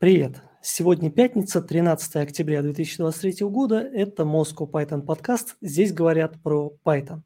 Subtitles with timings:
[0.00, 0.40] Привет!
[0.62, 3.80] Сегодня пятница, 13 октября 2023 года.
[3.80, 5.58] Это Moscow Python подкаст.
[5.60, 7.20] Здесь говорят про Python.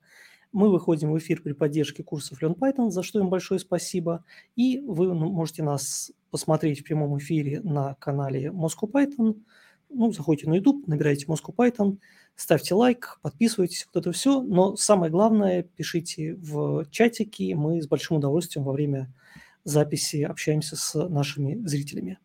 [0.51, 4.25] Мы выходим в эфир при поддержке курсов Learn Python, за что им большое спасибо.
[4.57, 9.41] И вы можете нас посмотреть в прямом эфире на канале Moscow Python.
[9.89, 11.99] Ну, заходите на YouTube, набирайте Moscow Python,
[12.35, 14.43] ставьте лайк, подписывайтесь, вот это все.
[14.43, 17.55] Но самое главное, пишите в чатике.
[17.55, 19.15] Мы с большим удовольствием во время
[19.63, 22.19] записи общаемся с нашими зрителями.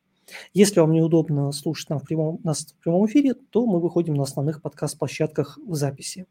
[0.53, 4.23] Если вам неудобно слушать нам в прямом, нас в прямом эфире, то мы выходим на
[4.23, 6.25] основных подкаст-площадках в записи.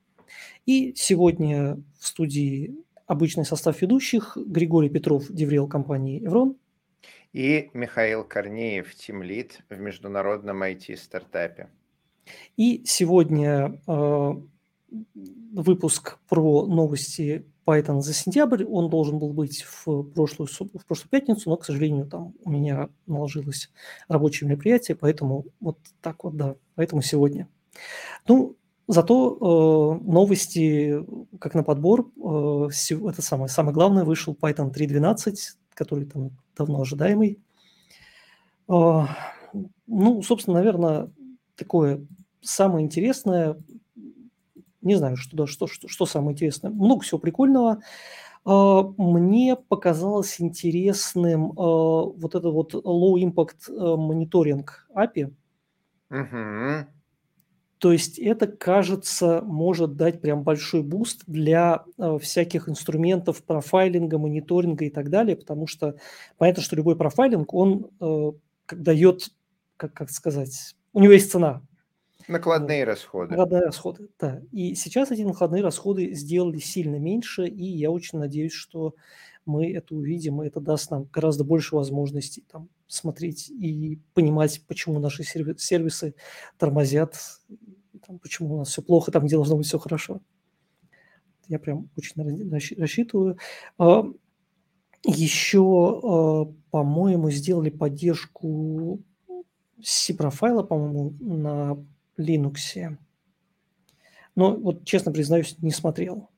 [0.67, 6.57] И сегодня в студии обычный состав ведущих Григорий Петров, деврел компании «Эврон».
[7.33, 11.69] И Михаил Корнеев, тимлит в международном IT-стартапе.
[12.57, 14.33] И сегодня э,
[15.53, 18.65] выпуск про новости Python за сентябрь.
[18.65, 22.89] Он должен был быть в прошлую, в прошлую пятницу, но, к сожалению, там у меня
[23.07, 23.71] наложилось
[24.09, 27.47] рабочее мероприятие, поэтому вот так вот, да, поэтому сегодня.
[28.27, 31.05] Ну, зато э, новости,
[31.39, 35.35] как на подбор, э, это самое, самое главное, вышел Python 3.12,
[35.75, 37.39] который там давно ожидаемый.
[38.69, 39.03] Э,
[39.87, 41.11] ну, собственно, наверное,
[41.55, 42.07] такое
[42.41, 43.59] самое интересное,
[44.83, 46.71] не знаю, что, да, что, что, что самое интересное.
[46.71, 47.83] Много всего прикольного.
[48.45, 55.35] А, мне показалось интересным а, вот это вот low impact а, мониторинг API.
[56.11, 56.87] Угу.
[57.79, 61.85] То есть это, кажется, может дать прям большой буст для
[62.21, 65.95] всяких инструментов профайлинга, мониторинга и так далее, потому что
[66.39, 67.89] понятно, что любой профайлинг, он
[68.69, 69.29] дает,
[69.77, 71.63] как, как сказать, у него есть цена,
[72.29, 72.91] Накладные вот.
[72.91, 73.31] расходы.
[73.31, 74.43] Накладные расходы, да.
[74.53, 78.95] И сейчас эти накладные расходы сделали сильно меньше, и я очень надеюсь, что
[79.47, 85.01] мы это увидим, и это даст нам гораздо больше возможностей там, смотреть и понимать, почему
[85.01, 86.15] наши сервисы
[86.59, 87.17] тормозят,
[88.07, 90.21] там, почему у нас все плохо, там, где должно быть все хорошо.
[91.49, 93.39] Я прям очень рассчитываю.
[93.79, 94.05] А,
[95.05, 95.61] Еще,
[96.03, 99.01] а, по-моему, сделали поддержку
[99.83, 101.87] C-профайла, по-моему, на
[102.19, 102.77] Linux.
[104.35, 106.31] Но вот, честно признаюсь, не смотрел.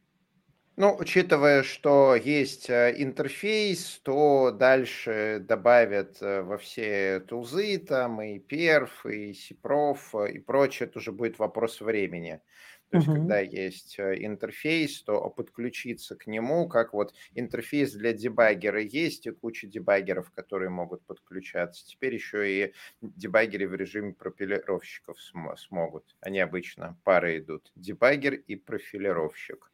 [0.77, 8.39] Ну, учитывая, что есть э, интерфейс, то дальше добавят э, во все тулзы, там и
[8.39, 12.41] перф, и сипроф, и прочее, это уже будет вопрос времени.
[12.91, 13.19] То есть, угу.
[13.19, 19.31] когда есть э, интерфейс, то подключиться к нему, как вот интерфейс для дебаггера есть, и
[19.31, 21.87] куча дебаггеров, которые могут подключаться.
[21.87, 26.17] Теперь еще и дебаггеры в режиме профилировщиков см- смогут.
[26.21, 27.71] Они обычно пары идут.
[27.77, 29.71] Дебаггер и профилировщик.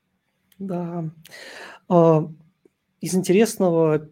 [0.58, 1.10] Да.
[1.88, 2.28] А,
[3.00, 4.10] из интересного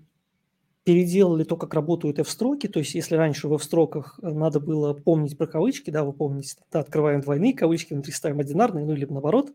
[0.85, 2.69] переделали то, как работают F-строки.
[2.69, 6.57] То есть, если раньше в F-строках э, надо было помнить про кавычки, да, вы помните,
[6.71, 9.53] да, открываем двойные кавычки, внутри ставим одинарные, ну, либо наоборот,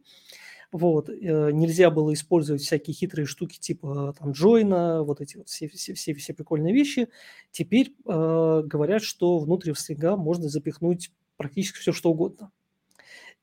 [0.72, 5.67] вот, э, нельзя было использовать всякие хитрые штуки типа там джойна, вот эти вот все,
[5.69, 7.09] все, все, все прикольные вещи.
[7.51, 12.51] Теперь э, говорят, что внутрь стрига можно запихнуть практически все, что угодно.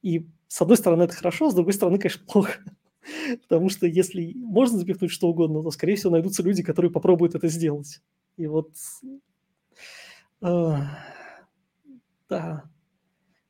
[0.03, 2.61] И с одной стороны это хорошо, с другой стороны, конечно, плохо.
[3.43, 7.49] Потому что если можно запихнуть что угодно, то, скорее всего, найдутся люди, которые попробуют это
[7.49, 8.01] сделать.
[8.37, 8.71] И вот,
[10.43, 10.75] э,
[12.29, 12.65] да,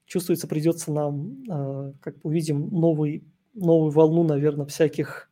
[0.07, 3.25] чувствуется, придется нам, э, как увидим, новый,
[3.55, 5.31] новую волну, наверное, всяких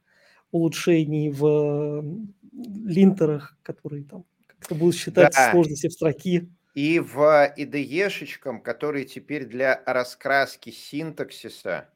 [0.51, 2.05] улучшений в
[2.53, 5.51] линтерах, которые там как-то будут считать да.
[5.51, 6.49] сложности в строки.
[6.75, 7.19] И в
[7.57, 11.89] IDE-шечкам, которые теперь для раскраски синтаксиса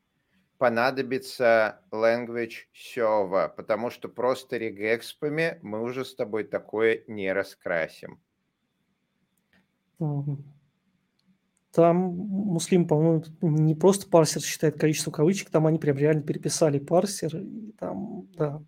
[0.58, 8.20] понадобится language server, потому что просто регэкспами мы уже с тобой такое не раскрасим.
[11.72, 17.36] Там Муслим, по-моему, не просто парсер считает количество кавычек, там они прям реально переписали парсер,
[17.36, 18.62] и там, да.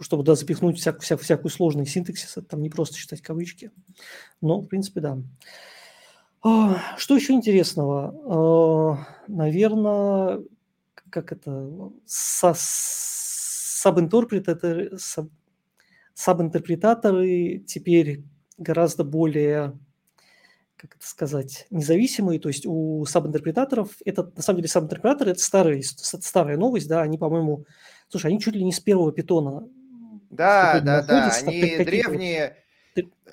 [0.00, 3.70] Чтобы да, запихнуть всяк, вся, всякую сложный синтаксис, это там не просто считать кавычки.
[4.40, 5.18] Но, в принципе, да.
[6.44, 8.14] А, что еще интересного?
[8.26, 8.98] А,
[9.28, 10.42] Наверное,
[11.08, 11.70] как это,
[12.06, 14.98] сабинтерпретаторы,
[16.12, 18.24] сабинтерпретаторы теперь
[18.58, 19.78] гораздо более,
[20.76, 22.38] как это сказать, независимые.
[22.38, 27.16] То есть у сабинтерпретаторов, это на самом деле сабинтерпретаторы, это старая, старая новость, да, они,
[27.16, 27.64] по-моему,
[28.08, 29.66] слушай, они чуть ли не с первого питона.
[30.28, 32.63] Да, да, да, они древние,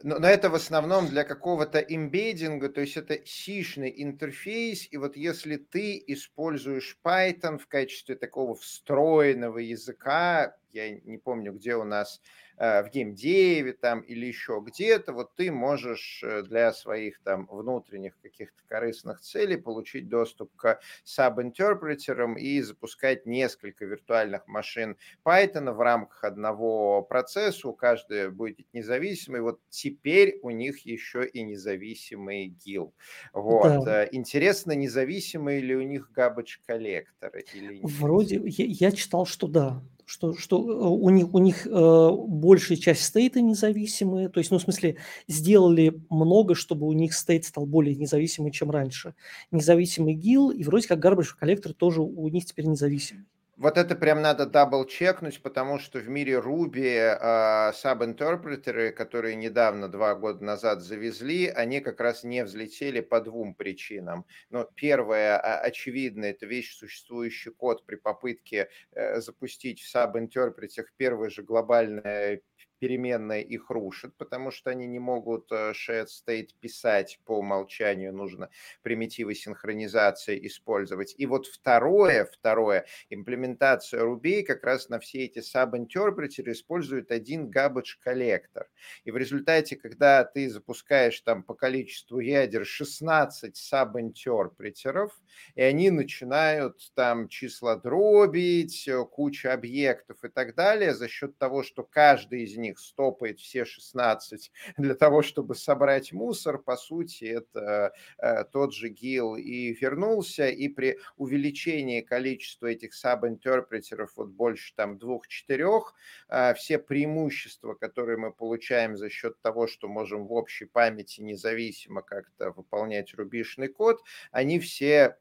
[0.03, 5.15] но, но это в основном для какого-то имбеддинга, то есть это сишный интерфейс, и вот
[5.15, 12.21] если ты используешь Python в качестве такого встроенного языка, я не помню, где у нас
[12.61, 19.21] в геймдеве там или еще где-то, вот ты можешь для своих там внутренних каких-то корыстных
[19.21, 27.67] целей получить доступ к саб-интерпретерам и запускать несколько виртуальных машин Python в рамках одного процесса,
[27.67, 29.41] у каждой будет независимый.
[29.41, 32.93] Вот теперь у них еще и независимый гил.
[33.33, 33.85] Вот.
[33.85, 34.03] Да.
[34.03, 37.91] Э, интересно, независимые ли у них garbage коллекторы или нет?
[37.91, 39.81] Вроде я, я читал, что да,
[40.11, 44.57] что, что э, у них, у них э, большая часть стейта независимые, то есть, ну,
[44.57, 44.97] в смысле,
[45.29, 49.15] сделали много, чтобы у них стейт стал более независимый, чем раньше.
[49.51, 53.23] Независимый гил, и вроде как garbage коллектор тоже у них теперь независимый.
[53.61, 60.15] Вот это прям надо дабл-чекнуть, потому что в мире Ruby э, саб-интерпретеры, которые недавно, два
[60.15, 64.25] года назад завезли, они как раз не взлетели по двум причинам.
[64.49, 71.43] Но первое, очевидно, это вещь существующий код при попытке э, запустить в саб-интерпретерах первое же
[71.43, 72.41] глобальное
[72.81, 78.49] переменная их рушит, потому что они не могут э, shared state писать по умолчанию, нужно
[78.81, 81.13] примитивы синхронизации использовать.
[81.19, 87.99] И вот второе, второе, имплементация Ruby как раз на все эти sub-интерпретеры использует один garbage
[88.03, 88.67] коллектор.
[89.03, 95.11] И в результате, когда ты запускаешь там по количеству ядер 16 sub-интерпретеров,
[95.53, 101.61] и они начинают там числа дробить, э, куча объектов и так далее, за счет того,
[101.61, 107.25] что каждый из них них стопает все 16 для того, чтобы собрать мусор, по сути,
[107.25, 114.73] это э, тот же ГИЛ и вернулся, и при увеличении количества этих саб-интерпретеров вот больше
[114.75, 115.93] там двух-четырех,
[116.29, 122.01] э, все преимущества, которые мы получаем за счет того, что можем в общей памяти независимо
[122.01, 124.01] как-то выполнять рубишный код,
[124.31, 125.17] они все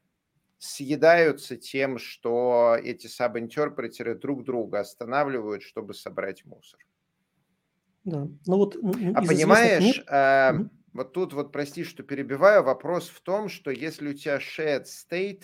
[0.61, 6.79] съедаются тем, что эти саб-интерпретеры друг друга останавливают, чтобы собрать мусор.
[8.03, 8.27] Да.
[8.47, 10.53] Ну вот А понимаешь, э,
[10.93, 15.43] вот тут вот, прости, что перебиваю, вопрос в том, что если у тебя shared state,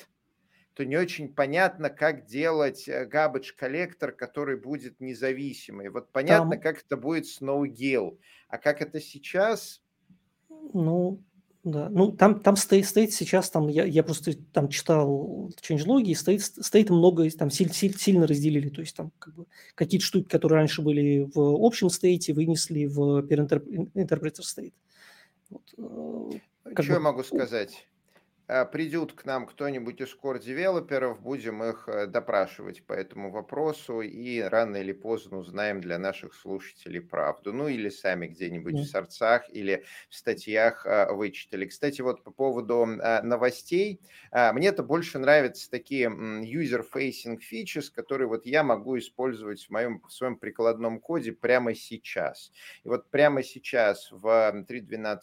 [0.73, 5.89] то не очень понятно, как делать э, garbage коллектор, который будет независимый.
[5.89, 9.81] Вот понятно, Там, как это будет с NoGill, а как это сейчас?
[10.73, 11.23] ну,
[11.71, 16.15] да, ну там, там стоит, стоит сейчас, там я, я просто там читал changelog, и
[16.15, 20.27] стоит, стоит много, там силь, силь, сильно разделили, то есть там как бы какие-то штуки,
[20.27, 24.73] которые раньше были в общем стейте, вынесли в interpreter state.
[25.49, 27.87] Вот, э, Что бы, я могу сказать?
[28.49, 34.39] А, придет к нам кто-нибудь из core-девелоперов, будем их э, допрашивать по этому вопросу и
[34.39, 37.51] рано или поздно узнаем для наших слушателей правду.
[37.51, 38.81] Ну или сами где-нибудь mm.
[38.83, 41.65] в сорцах или в статьях а, вычитали.
[41.65, 43.99] Кстати, вот по поводу новостей,
[44.31, 50.13] мне это больше нравятся такие user-facing features, которые вот я могу использовать в моем в
[50.13, 52.51] своем прикладном коде прямо сейчас.
[52.83, 55.19] И вот прямо сейчас в 3.12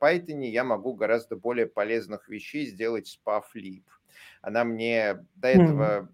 [0.00, 3.84] Python я могу гораздо более полезно важных вещей сделать спа-флип.
[4.42, 6.08] Она мне до этого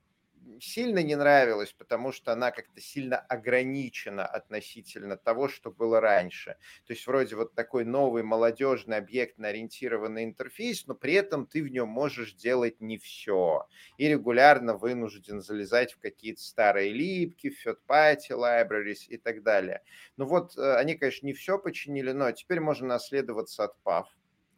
[0.60, 6.56] сильно не нравилась, потому что она как-то сильно ограничена относительно того, что было раньше.
[6.86, 11.88] То есть вроде вот такой новый молодежный объектно-ориентированный интерфейс, но при этом ты в нем
[11.88, 13.66] можешь делать не все.
[13.98, 19.82] И регулярно вынужден залезать в какие-то старые липки, в third-party libraries и так далее.
[20.16, 24.04] Ну вот э, они, конечно, не все починили, но теперь можно наследоваться от PAV,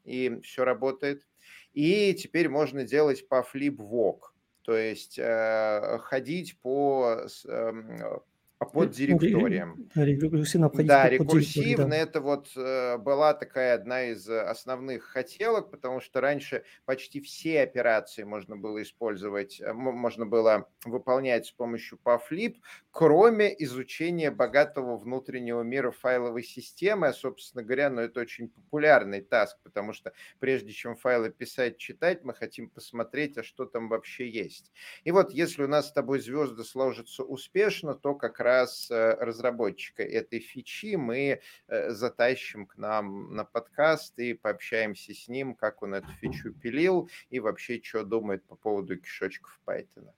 [0.04, 1.24] и все работает.
[1.74, 7.72] И теперь можно делать по флип-вок, то есть э, ходить по э,
[8.58, 9.88] под директорием.
[9.94, 11.96] Рекурсивно да, рекурсивно да.
[11.96, 18.22] это вот э, была такая одна из основных хотелок, потому что раньше почти все операции
[18.22, 22.56] можно было использовать, э, можно было выполнять с помощью PAFLIP,
[22.90, 29.58] кроме изучения богатого внутреннего мира файловой системы, а, собственно говоря, ну, это очень популярный таск,
[29.62, 34.72] потому что прежде чем файлы писать, читать, мы хотим посмотреть, а что там вообще есть.
[35.04, 40.04] И вот если у нас с тобой звезды сложатся успешно, то как раз э, разработчика
[40.04, 45.94] этой фичи мы э, затащим к нам на подкаст и пообщаемся с ним, как он
[45.94, 50.08] эту фичу пилил и вообще, что думает по поводу кишочков Python.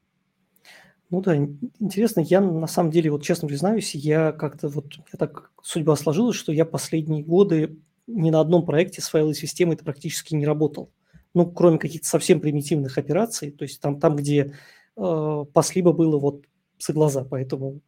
[1.08, 2.20] Ну да, интересно.
[2.20, 6.52] Я на самом деле, вот честно признаюсь, я как-то вот, я так судьба сложилась, что
[6.52, 10.90] я последние годы ни на одном проекте с файловой системой это практически не работал.
[11.34, 14.54] Ну, кроме каких-то совсем примитивных операций, то есть там, там где
[14.96, 16.44] э, паслибо было вот
[16.78, 17.80] за глаза, поэтому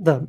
[0.00, 0.26] да,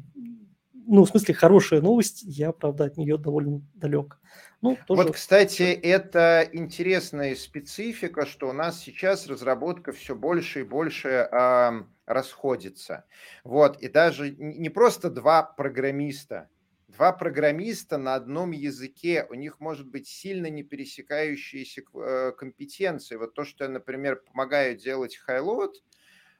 [0.73, 4.19] ну, в смысле, хорошая новость, я, правда, от нее довольно далек.
[4.61, 5.03] Ну, тоже...
[5.03, 11.83] Вот, кстати, это интересная специфика, что у нас сейчас разработка все больше и больше э,
[12.05, 13.05] расходится.
[13.45, 16.49] Вот, и даже не просто два программиста,
[16.89, 23.15] два программиста на одном языке, у них может быть сильно не пересекающиеся э, компетенции.
[23.15, 25.71] Вот то, что я, например, помогаю делать Highload,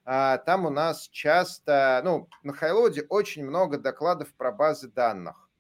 [0.04, 5.52] там у нас часто, ну, на Highload очень много докладов про базы данных.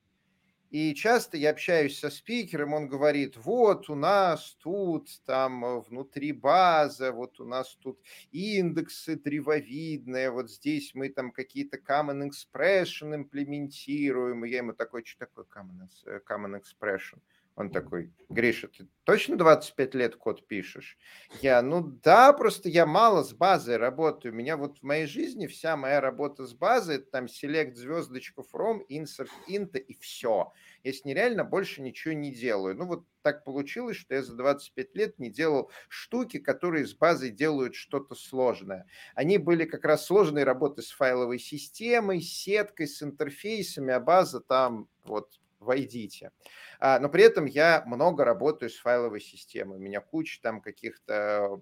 [0.71, 7.11] И часто я общаюсь со спикером, он говорит, вот у нас тут там внутри база,
[7.11, 7.99] вот у нас тут
[8.31, 14.45] индексы древовидные, вот здесь мы там какие-то common expression имплементируем.
[14.45, 17.19] И я ему такой, что такое common, э, common expression?
[17.55, 20.97] Он такой, Гриша, ты точно 25 лет код пишешь?
[21.41, 24.33] Я, ну да, просто я мало с базой работаю.
[24.33, 28.45] У меня вот в моей жизни вся моя работа с базой, это там select звездочку
[28.53, 30.53] from, insert int и все.
[30.83, 32.75] Я с ней реально больше ничего не делаю.
[32.75, 37.31] Ну вот так получилось, что я за 25 лет не делал штуки, которые с базой
[37.31, 38.87] делают что-то сложное.
[39.13, 44.39] Они были как раз сложные работы с файловой системой, с сеткой, с интерфейсами, а база
[44.39, 46.31] там вот войдите.
[46.79, 49.77] А, но при этом я много работаю с файловой системой.
[49.77, 51.61] У меня куча там каких-то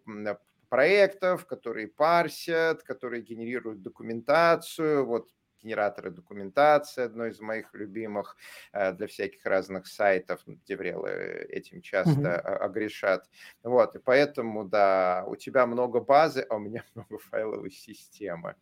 [0.69, 5.05] проектов, которые парсят, которые генерируют документацию.
[5.05, 5.29] Вот
[5.61, 8.37] генераторы документации, одно из моих любимых
[8.71, 11.09] э, для всяких разных сайтов, деврелы
[11.49, 12.55] этим часто mm-hmm.
[12.57, 13.29] огрешат.
[13.63, 18.55] Вот, и поэтому, да, у тебя много базы, а у меня много файловой системы.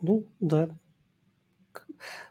[0.00, 0.70] Ну, да,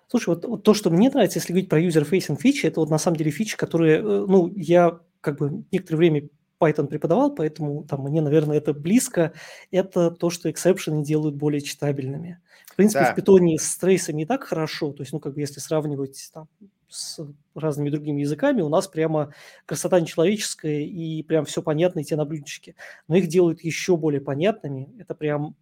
[0.08, 2.98] Слушай, вот, вот то, что мне нравится, если говорить про user-facing фичи, это вот на
[2.98, 8.04] самом деле фичи, которые, э, ну, я как бы некоторое время Python преподавал, поэтому там
[8.04, 9.34] мне, наверное, это близко.
[9.72, 12.40] Это то, что эксепшены делают более читабельными.
[12.66, 13.14] В принципе, да.
[13.14, 14.92] в питоне с трейсами и так хорошо.
[14.94, 16.48] То есть, ну, как бы если сравнивать там,
[16.88, 17.20] с
[17.54, 19.34] разными другими языками, у нас прямо
[19.66, 22.76] красота нечеловеческая и прям все понятно, и те на блюдечке.
[23.08, 24.90] Но их делают еще более понятными.
[24.98, 25.56] Это прям,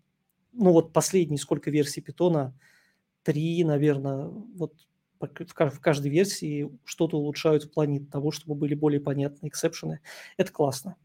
[0.54, 2.54] ну вот последние сколько версий питона–
[3.28, 4.74] три, наверное, вот
[5.20, 10.00] в каждой версии что-то улучшают в плане того, чтобы были более понятны эксепшены.
[10.38, 10.96] Это классно.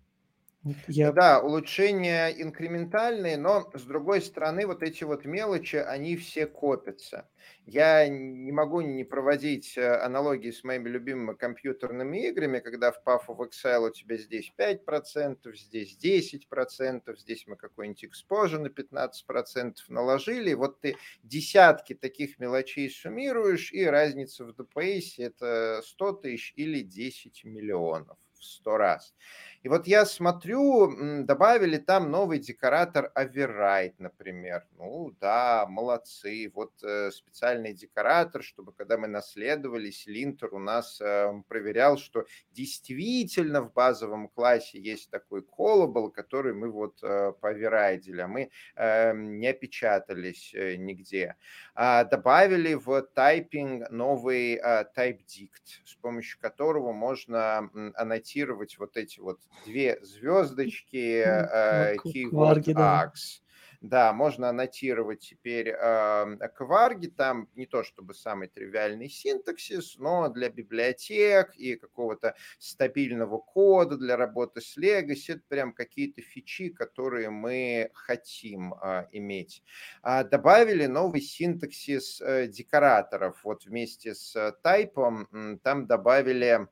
[0.86, 1.10] Я...
[1.10, 7.28] Да, улучшения инкрементальные, но с другой стороны, вот эти вот мелочи, они все копятся.
[7.66, 13.26] Я не могу не проводить э, аналогии с моими любимыми компьютерными играми, когда в Path
[13.26, 20.54] of Excel у тебя здесь 5%, здесь 10%, здесь мы какой-нибудь exposure на 15% наложили.
[20.54, 27.42] Вот ты десятки таких мелочей суммируешь, и разница в DPS это 100 тысяч или 10
[27.44, 29.14] миллионов 100 раз.
[29.62, 34.66] И вот я смотрю, добавили там новый декоратор Override, например.
[34.76, 36.50] Ну да, молодцы.
[36.52, 43.62] Вот э, специальный декоратор, чтобы когда мы наследовались, линтер у нас э, проверял, что действительно
[43.62, 49.46] в базовом классе есть такой callable, который мы вот э, поверайдили, а мы э, не
[49.46, 51.36] опечатались нигде.
[51.74, 58.31] А, добавили в тайпинг новый TypeDict, с помощью которого можно аннотировать
[58.78, 63.42] вот эти вот две звездочки, э, keyword ax.
[63.82, 70.50] Да, можно аннотировать теперь э, кварги, там не то чтобы самый тривиальный синтаксис, но для
[70.50, 77.90] библиотек и какого-то стабильного кода для работы с Legacy, это прям какие-то фичи, которые мы
[77.92, 79.64] хотим э, иметь.
[80.02, 86.68] А добавили новый синтаксис э, декораторов, вот вместе с тайпом там добавили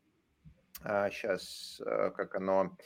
[0.83, 2.77] сейчас, а, э, как оно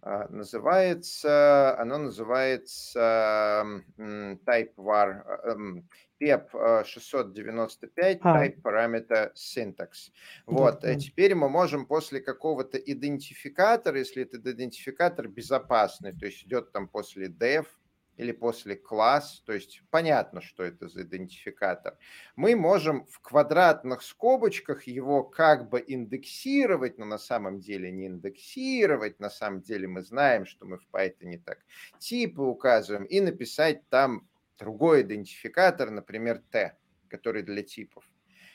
[0.00, 3.64] а, называется, оно называется
[3.98, 5.24] type var,
[6.20, 8.44] PEP 695 а.
[8.44, 10.10] type parameter syntax.
[10.46, 16.72] Вот, да, теперь мы можем после какого-то идентификатора, если этот идентификатор безопасный, то есть идет
[16.72, 17.66] там после def,
[18.16, 21.96] или после класс, то есть понятно, что это за идентификатор,
[22.36, 29.18] мы можем в квадратных скобочках его как бы индексировать, но на самом деле не индексировать,
[29.18, 31.58] на самом деле мы знаем, что мы в Python так
[31.98, 34.28] типы указываем, и написать там
[34.58, 36.76] другой идентификатор, например, t,
[37.08, 38.04] который для типов.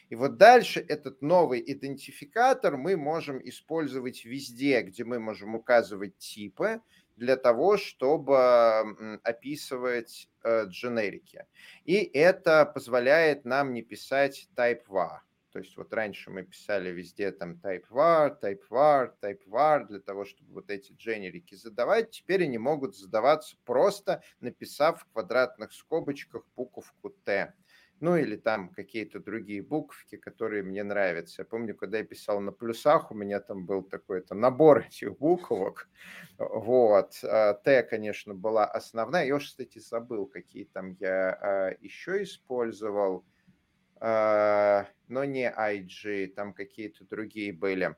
[0.09, 6.81] И вот дальше этот новый идентификатор мы можем использовать везде, где мы можем указывать типы,
[7.17, 11.45] для того, чтобы описывать э, дженерики.
[11.83, 15.19] И это позволяет нам не писать type var.
[15.51, 19.99] То есть вот раньше мы писали везде там type var, type var, type var для
[19.99, 22.11] того, чтобы вот эти дженерики задавать.
[22.11, 27.53] Теперь они могут задаваться просто написав в квадратных скобочках буковку T.
[27.99, 31.41] ну или там какие-то другие буковки, которые мне нравятся.
[31.41, 35.89] Я помню, когда я писал на плюсах, у меня там был такой-то набор этих буквок.
[36.37, 37.19] Вот.
[37.23, 39.25] А, Т, конечно, была основная.
[39.25, 43.25] Я уж, кстати, забыл, какие там я а, еще использовал.
[43.99, 47.95] А, но не IG, там какие-то другие были.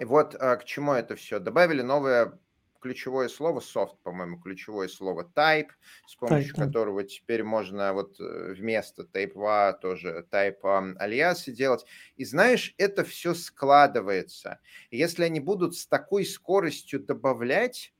[0.00, 1.38] И вот к чему это все.
[1.38, 2.38] Добавили новое
[2.80, 5.70] ключевое слово soft, по-моему, ключевое слово type,
[6.06, 11.52] с помощью type, которого теперь можно вот э, вместо type 2 тоже type um, алиасы
[11.52, 11.84] делать.
[12.16, 14.60] И знаешь, это все складывается.
[14.90, 17.92] И если они будут с такой скоростью добавлять,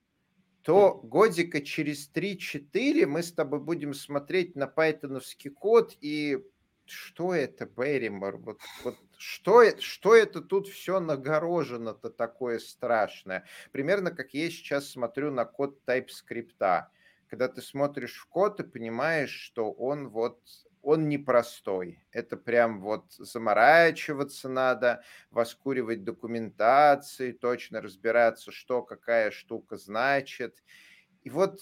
[0.62, 6.44] то годика через 3-4 мы с тобой будем смотреть на пайтоновский код и
[6.84, 8.38] что это, Берримор?
[8.38, 13.44] Вот, вот что, это, что это тут все нагорожено-то такое страшное?
[13.72, 16.84] Примерно как я сейчас смотрю на код TypeScript.
[17.28, 20.40] Когда ты смотришь в код и понимаешь, что он вот
[20.80, 22.02] он непростой.
[22.12, 30.62] Это прям вот заморачиваться надо, воскуривать документации, точно разбираться, что какая штука значит.
[31.22, 31.60] И вот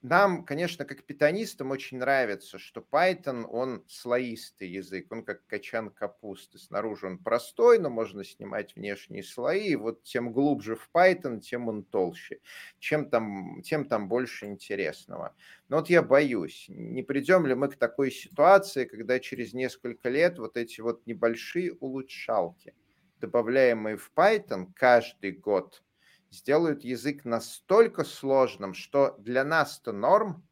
[0.00, 6.58] нам, конечно, как питонистам очень нравится, что Python, он слоистый язык, он как качан капусты.
[6.58, 9.70] Снаружи он простой, но можно снимать внешние слои.
[9.70, 12.38] И вот тем глубже в Python, тем он толще.
[12.78, 15.34] Чем там, тем там больше интересного.
[15.68, 20.38] Но вот я боюсь, не придем ли мы к такой ситуации, когда через несколько лет
[20.38, 22.74] вот эти вот небольшие улучшалки,
[23.20, 25.82] добавляемые в Python каждый год–
[26.30, 30.46] сделают язык настолько сложным, что для нас это норм,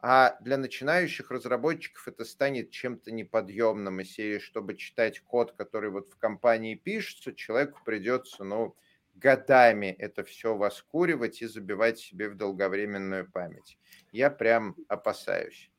[0.00, 4.00] а для начинающих разработчиков это станет чем-то неподъемным.
[4.00, 8.74] И чтобы читать код, который вот в компании пишется, человеку придется, ну,
[9.14, 13.78] годами это все воскуривать и забивать себе в долговременную память.
[14.10, 15.70] Я прям опасаюсь.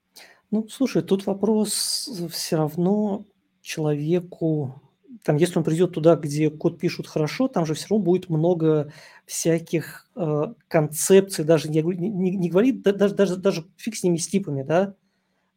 [0.52, 3.26] Ну, слушай, тут вопрос все равно
[3.62, 4.82] человеку
[5.24, 8.92] там, если он придет туда, где код пишут хорошо, там же все равно будет много
[9.26, 14.18] всяких э, концепций, даже не, не, не говорит, да, даже, даже, даже фиг с ними
[14.18, 14.96] с типами, да,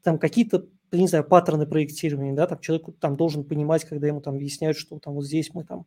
[0.04, 4.36] там какие-то, не знаю, паттерны проектирования, да, там человек там должен понимать, когда ему там
[4.36, 5.86] объясняют, что там вот здесь мы там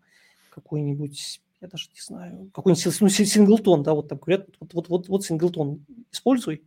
[0.49, 5.07] какой-нибудь, я даже не знаю, какой-нибудь ну, синглтон, да, вот там говорят, вот, вот, вот,
[5.07, 6.63] вот синглтон используй,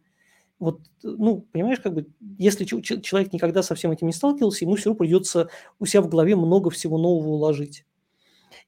[0.62, 2.06] вот, ну, понимаешь, как бы,
[2.38, 5.48] если человек никогда со всем этим не сталкивался, ему все равно придется
[5.80, 7.84] у себя в голове много всего нового уложить.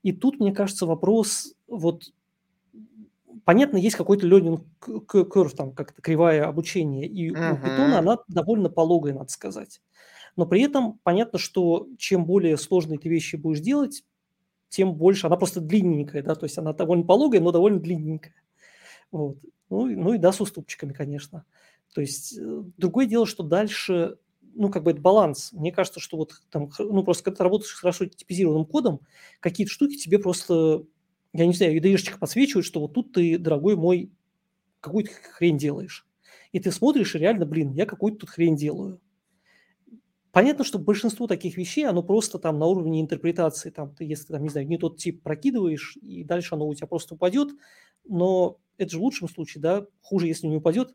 [0.02, 2.12] И тут, мне кажется, вопрос, вот,
[3.44, 7.52] понятно, есть какой-то learning curve, там, как-то кривая обучения, и uh-huh.
[7.52, 9.80] у питона она довольно пологая, надо сказать.
[10.34, 14.02] Но при этом понятно, что чем более сложные ты вещи будешь делать,
[14.68, 18.34] тем больше, она просто длинненькая, да, то есть она довольно пологая, но довольно длинненькая.
[19.12, 19.38] Вот.
[19.70, 21.44] Ну, ну и да, с уступчиками, конечно.
[21.94, 24.18] То есть э, другое дело, что дальше,
[24.54, 25.52] ну, как бы это баланс.
[25.52, 29.00] Мне кажется, что вот там, ну, просто когда ты работаешь с хорошо типизированным кодом,
[29.38, 30.84] какие-то штуки тебе просто,
[31.32, 34.10] я не знаю, ИДшечка подсвечивают, что вот тут ты, дорогой мой,
[34.80, 36.04] какую-то хрень делаешь.
[36.50, 39.00] И ты смотришь, и реально, блин, я какую-то тут хрень делаю.
[40.32, 44.42] Понятно, что большинство таких вещей, оно просто там на уровне интерпретации, там, ты, если, там,
[44.42, 47.50] не знаю, не тот тип прокидываешь, и дальше оно у тебя просто упадет,
[48.04, 50.92] но это же в лучшем случае, да, хуже, если не упадет,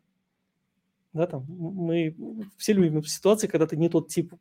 [1.12, 2.14] да, там, мы
[2.56, 4.32] все любим ситуации, когда ты не тот тип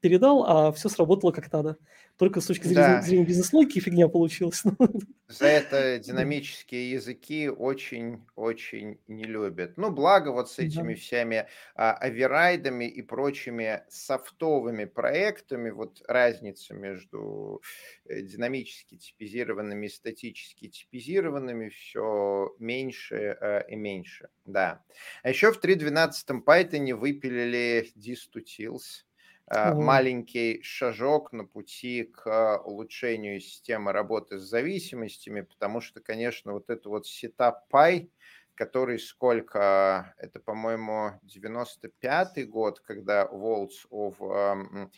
[0.00, 1.76] передал, а все сработало как надо.
[2.16, 3.02] Только с точки зрения, да.
[3.02, 4.62] зрения бизнес-логики фигня получилась.
[5.28, 9.78] За это динамические языки очень-очень не любят.
[9.78, 11.00] Ну, благо вот с этими да.
[11.00, 17.62] всеми а, оверрайдами и прочими софтовыми проектами, вот разница между
[18.04, 24.82] э, динамически типизированными и статически типизированными все меньше а, и меньше, да.
[25.22, 29.04] А еще в 3.12 Python выпилили dist2tils,
[29.52, 36.70] Э, маленький шажок на пути к улучшению системы работы с зависимостями, потому что, конечно, вот
[36.70, 38.10] это вот сетап Py,
[38.54, 44.88] который сколько, это, по-моему, 95-й год, когда Walls of um,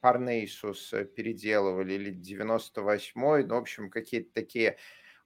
[0.00, 4.76] Parnassus переделывали, или 98-й, ну, в общем, какие-то такие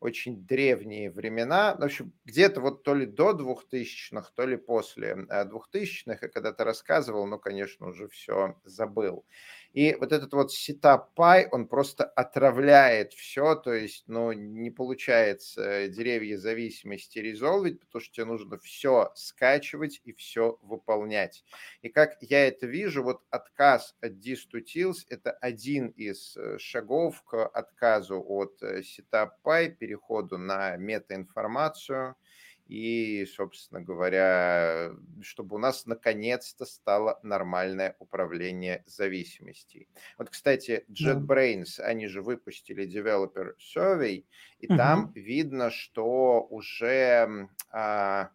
[0.01, 6.19] очень древние времена, в общем, где-то вот то ли до 2000-х, то ли после 2000-х,
[6.21, 9.25] э, я когда-то рассказывал, но, конечно, уже все забыл.
[9.73, 16.39] И вот этот вот setup.py, он просто отравляет все, то есть, ну, не получается деревья
[16.39, 21.45] зависимости резолвить, потому что тебе нужно все скачивать и все выполнять.
[21.83, 27.47] И как я это вижу, вот отказ от distutils– это один из э, шагов к
[27.47, 32.17] отказу от сетап пай, переходу на метаинформацию–
[32.71, 39.89] и, собственно говоря, чтобы у нас наконец-то стало нормальное управление зависимостей.
[40.17, 44.25] Вот, кстати, JetBrains, они же выпустили Developer Survey,
[44.61, 44.77] и угу.
[44.77, 48.31] там видно, что уже а,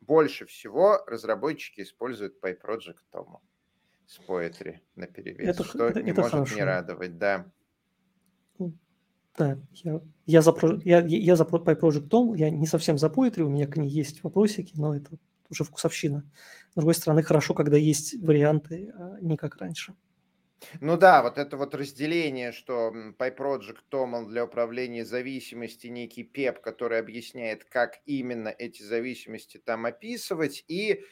[0.00, 3.38] больше всего разработчики используют PyProject Tomo
[4.06, 6.56] с Poetry на перевес, это, что это, не это может хорошо.
[6.56, 7.46] не радовать, да.
[9.38, 13.48] Да, я, я, за, я, я за PyProject Tom, я не совсем за Poetry, у
[13.48, 15.10] меня к ней есть вопросики, но это
[15.48, 16.24] уже вкусовщина.
[16.72, 19.94] С другой стороны, хорошо, когда есть варианты, а не как раньше.
[20.80, 26.98] Ну да, вот это вот разделение, что PyProject Tom для управления зависимости некий PEP, который
[26.98, 31.04] объясняет, как именно эти зависимости там описывать, и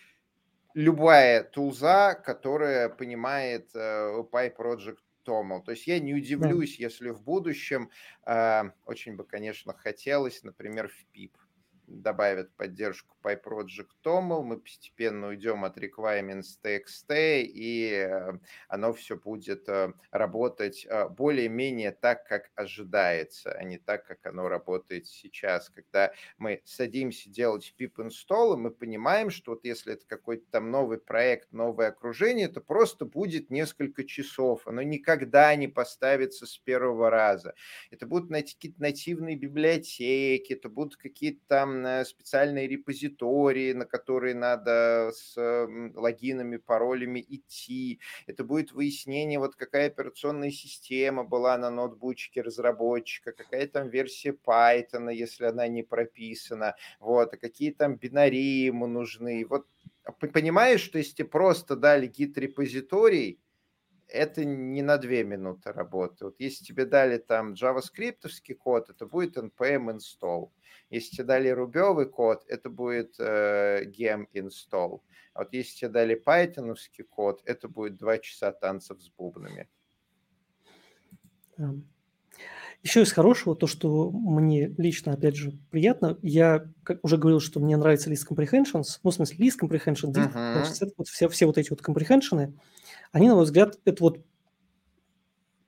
[0.75, 5.63] любая тулза, которая понимает э, PyProject Томл.
[5.63, 6.85] То есть я не удивлюсь, да.
[6.85, 7.91] если в будущем
[8.27, 11.33] э, очень бы, конечно, хотелось, например, в PIP
[11.91, 18.33] добавят поддержку PyProject TOML, мы постепенно уйдем от requirements TXT, и э,
[18.69, 24.49] оно все будет э, работать э, более-менее так, как ожидается, а не так, как оно
[24.49, 25.69] работает сейчас.
[25.69, 30.99] Когда мы садимся делать pip install, мы понимаем, что вот если это какой-то там новый
[30.99, 37.55] проект, новое окружение, это просто будет несколько часов, оно никогда не поставится с первого раза.
[37.91, 45.37] Это будут какие-то нативные библиотеки, это будут какие-то там специальные репозитории, на которые надо с
[45.95, 48.01] логинами, паролями идти.
[48.27, 55.13] Это будет выяснение, вот какая операционная система была на ноутбучке разработчика, какая там версия Python,
[55.13, 59.47] если она не прописана, вот, а какие там бинарии ему нужны.
[59.49, 59.67] Вот
[60.33, 63.39] понимаешь, что если просто дали гид-репозиторий,
[64.13, 66.27] это не на две минуты работы.
[66.27, 70.51] Вот если тебе дали там JavaScript код, это будет npm install.
[70.91, 75.01] Если тебе дали рубевый код, это будет э, gem install.
[75.35, 76.75] А вот если тебе дали Python
[77.09, 79.69] код, это будет два часа танцев с бубнами.
[82.83, 87.61] Еще из хорошего, то, что мне лично, опять же, приятно, я как уже говорил, что
[87.61, 90.95] мне нравится list comprehensions, ну, в смысле, list comprehension, uh-huh.
[91.05, 92.55] все, все вот эти вот comprehension,
[93.13, 94.21] они, на мой взгляд, это вот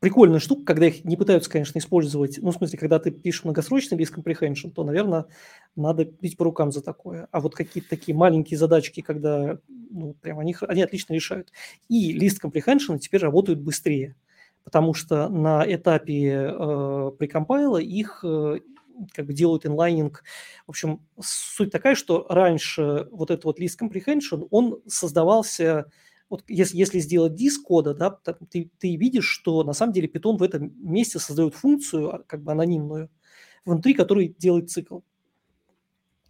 [0.03, 2.39] прикольная штука, когда их не пытаются, конечно, использовать.
[2.43, 5.27] Ну, в смысле, когда ты пишешь многосрочный лист comprehension, то, наверное,
[5.77, 7.29] надо бить по рукам за такое.
[7.31, 11.53] А вот какие-то такие маленькие задачки, когда, ну, прям они, они отлично решают.
[11.89, 14.17] И лист comprehension теперь работают быстрее,
[14.65, 18.59] потому что на этапе э, прикомпайла их э,
[19.15, 20.25] как бы делают инлайнинг.
[20.67, 25.87] В общем, суть такая, что раньше вот этот вот лист comprehension, он создавался
[26.33, 28.09] вот если, если сделать диск кода, да,
[28.49, 32.43] ты, ты видишь, что на самом деле Python в этом месте создает функцию, а, как
[32.43, 33.11] бы анонимную,
[33.67, 35.01] внутри которой делает цикл.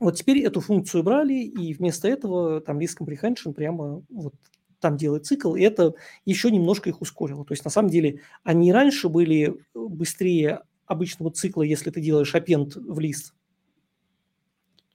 [0.01, 4.35] Вот теперь эту функцию брали, и вместо этого там list comprehension прямо вот
[4.81, 7.45] там делает цикл, и это еще немножко их ускорило.
[7.45, 12.73] То есть на самом деле они раньше были быстрее обычного цикла, если ты делаешь append
[12.75, 13.37] в лист.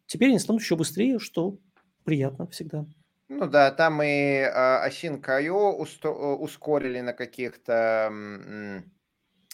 [0.05, 1.57] Теперь они станут еще быстрее, что
[2.03, 2.85] приятно всегда.
[3.29, 5.73] Ну да, там и а, Async.io
[6.37, 8.09] ускорили на каких-то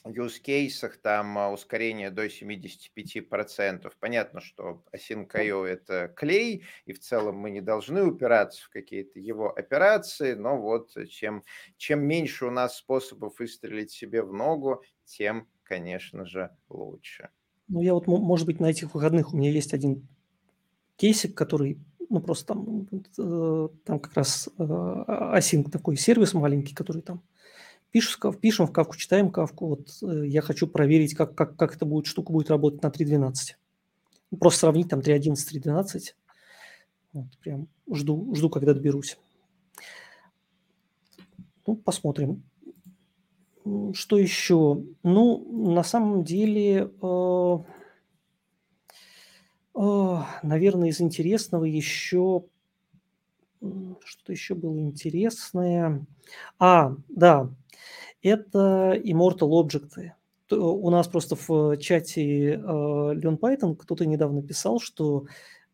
[0.05, 3.91] use кейсах, там а, ускорение до 75%.
[3.99, 9.49] Понятно, что Async.io это клей, и в целом мы не должны упираться в какие-то его
[9.51, 11.43] операции, но вот чем,
[11.77, 17.29] чем меньше у нас способов выстрелить себе в ногу, тем, конечно же, лучше.
[17.67, 20.07] Ну, я вот, может быть, на этих выходных у меня есть один
[20.97, 22.87] кейсик, который ну, просто там,
[23.17, 27.21] э, там как раз э, async такой сервис маленький, который там
[27.91, 29.67] пишем, пишем в кавку, читаем кавку.
[29.67, 33.33] Вот э, я хочу проверить, как, как, как эта будет, штука будет работать на 3.12.
[34.31, 35.99] Ну, просто сравнить там 3.11, 3.12.
[37.13, 39.17] Вот, прям жду, жду, когда доберусь.
[41.65, 42.43] Ну, посмотрим.
[43.93, 44.83] Что еще?
[45.03, 46.91] Ну, на самом деле...
[47.01, 47.57] Э,
[49.75, 52.43] Наверное, из интересного еще
[54.05, 56.05] что-то еще было интересное.
[56.59, 57.49] А, да,
[58.21, 60.11] это Immortal Objects.
[60.51, 65.25] У нас просто в чате э, Leon Python кто-то недавно писал, что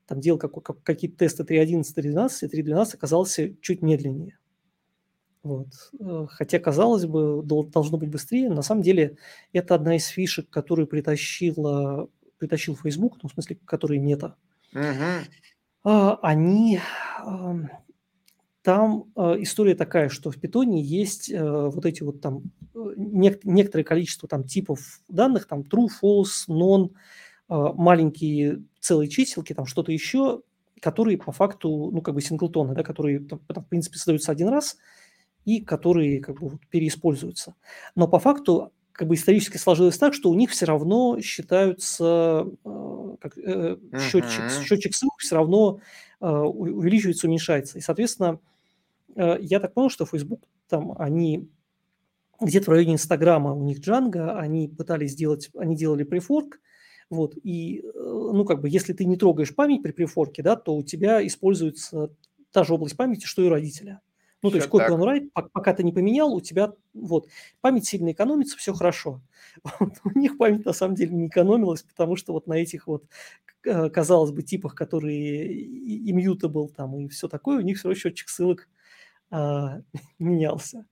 [0.07, 4.37] там делал как, как, какие-то тесты 3.11, 3.12, и 3.12 оказался чуть медленнее.
[5.43, 5.67] Вот.
[5.99, 8.49] Э, хотя, казалось бы, должно быть быстрее.
[8.49, 9.17] На самом деле,
[9.51, 12.07] это одна из фишек, которую притащила
[12.39, 14.35] притащил Facebook, ну, в смысле, который мета,
[14.73, 16.17] угу.
[16.21, 16.79] они
[18.61, 22.43] там э, история такая, что в питоне есть э, вот эти вот там
[22.75, 26.91] э, некоторое количество там типов данных, там true, false, non,
[27.47, 30.43] маленькие целые чиселки, там что-то еще,
[30.81, 34.77] которые по факту, ну, как бы синглтоны, да, которые, там, в принципе, создаются один раз
[35.45, 37.55] и которые как бы переиспользуются.
[37.95, 43.15] Но по факту как бы исторически сложилось так, что у них все равно считаются, э,
[43.21, 45.79] как, э, счетчик, счетчик ссылок все равно
[46.19, 47.77] э, увеличивается, уменьшается.
[47.77, 48.41] И, соответственно,
[49.15, 51.47] э, я так понял, что Facebook там они
[52.41, 56.59] где-то в районе Инстаграма у них Django, они пытались сделать, они делали префорк,
[57.09, 60.75] вот, и, э, ну, как бы, если ты не трогаешь память при префорке, да, то
[60.75, 62.09] у тебя используется
[62.51, 64.01] та же область памяти, что и у родителя.
[64.41, 67.27] Ну, то есть copy on write, пока ты не поменял, у тебя вот
[67.61, 69.21] память сильно экономится, все хорошо.
[69.79, 73.03] Вот, у них память на самом деле не экономилась, потому что вот на этих вот,
[73.65, 75.65] э, казалось бы, типах, которые
[76.09, 78.69] immutable там и все такое, у них все равно счетчик ссылок
[79.31, 79.81] а,
[80.19, 80.85] менялся.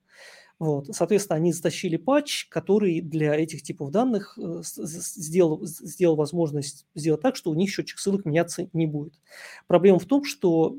[0.59, 0.87] Вот.
[0.87, 7.35] Соответственно, они затащили патч, который для этих типов данных э, сделал, сделал возможность сделать так,
[7.35, 9.13] что у них счетчик ссылок меняться не будет.
[9.67, 10.75] Проблема в том, что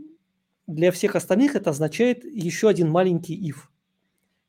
[0.69, 3.57] для всех остальных это означает еще один маленький if.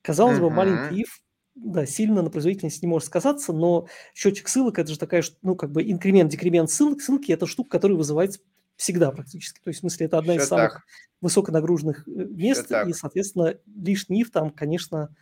[0.04, 0.42] Казалось uh-huh.
[0.42, 1.08] бы, маленький if
[1.56, 5.72] да, сильно на производительность не может сказаться, но счетчик ссылок это же такая, ну, как
[5.72, 7.02] бы инкремент, декремент ссылок.
[7.02, 8.40] Ссылки это штука, которая вызывается
[8.78, 9.60] всегда практически.
[9.62, 10.84] То есть, в смысле, это одна Все из самых так.
[11.20, 15.14] высоконагруженных э, мест, и, соответственно, лишний if там, конечно,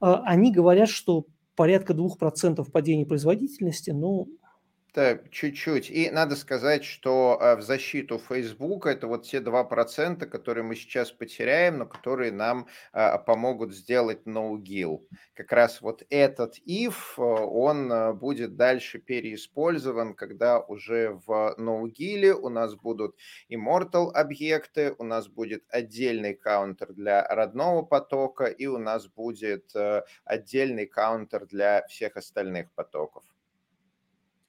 [0.00, 4.26] а, они говорят, что порядка 2% падения производительности, но
[4.94, 5.90] да, чуть-чуть.
[5.90, 11.12] И надо сказать, что э, в защиту Facebook это вот те 2%, которые мы сейчас
[11.12, 15.06] потеряем, но которые нам а, помогут сделать no-gill.
[15.34, 22.32] Как раз вот этот if, э, он э, будет дальше переиспользован, когда уже в no-gill
[22.32, 23.14] у нас будут
[23.50, 29.74] immortal объекты, у нас будет отдельный каунтер для родного потока, и у нас будет
[30.24, 33.22] отдельный каунтер для всех остальных потоков.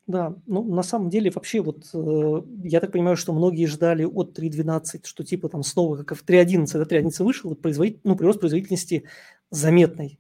[0.10, 4.36] Да, ну на самом деле вообще вот э, я так понимаю, что многие ждали от
[4.36, 8.40] 3.12, что типа там снова как в 3.11, да, 3.11 вышел, и производитель, ну, прирост
[8.40, 9.04] производительности
[9.52, 10.20] заметный.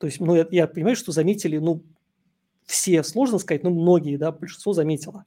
[0.00, 1.84] То есть, ну, я, я понимаю, что заметили, ну,
[2.64, 5.24] все, сложно сказать, но многие, да, большинство заметило.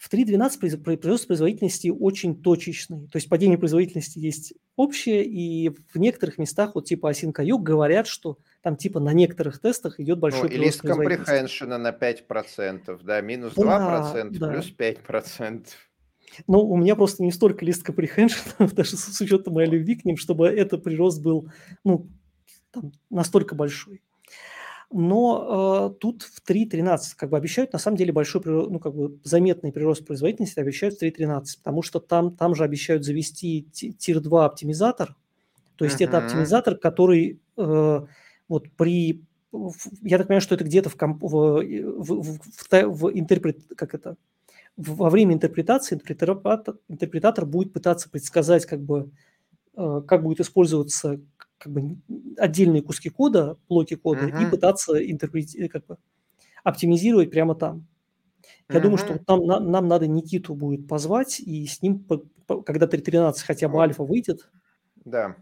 [0.00, 3.06] В 3.12 прирост производительности очень точечный.
[3.08, 8.38] То есть падение производительности есть общее, и в некоторых местах, вот типа Async.io, говорят, что
[8.62, 11.64] там типа на некоторых тестах идет большой ну, прирост производительности.
[11.76, 14.48] на 5%, да, минус да, 2%, да.
[14.48, 15.66] плюс 5%.
[16.46, 20.16] Ну, у меня просто не столько лист comprehension, даже с учетом моей любви к ним,
[20.16, 21.50] чтобы этот прирост был
[21.84, 22.08] ну,
[22.70, 24.00] там, настолько большой.
[24.92, 29.20] Но э, тут в 3.13 как бы обещают на самом деле большой, ну как бы
[29.22, 35.16] заметный прирост производительности обещают в 3.13, потому что там, там же обещают завести тир-2 оптимизатор,
[35.76, 36.06] то есть uh-huh.
[36.06, 38.00] это оптимизатор, который э,
[38.48, 39.24] вот при,
[40.02, 43.94] я так понимаю, что это где-то в, комп, в, в, в, в, в интерпрет, как
[43.94, 44.16] это,
[44.76, 49.10] во время интерпретации интерпретатор, интерпретатор будет пытаться предсказать, как бы,
[49.76, 51.20] э, как будет использоваться
[51.60, 51.98] как бы
[52.38, 54.46] отдельные куски кода, блоки кода, uh-huh.
[54.46, 55.98] и пытаться интерпретировать, э, как бы,
[56.64, 57.86] оптимизировать прямо там.
[58.68, 58.82] Я uh-huh.
[58.82, 62.04] думаю, что вот нам, нам, надо Никиту будет позвать, и с ним,
[62.64, 64.48] когда 3.13 хотя бы альфа выйдет.
[65.04, 65.36] Да.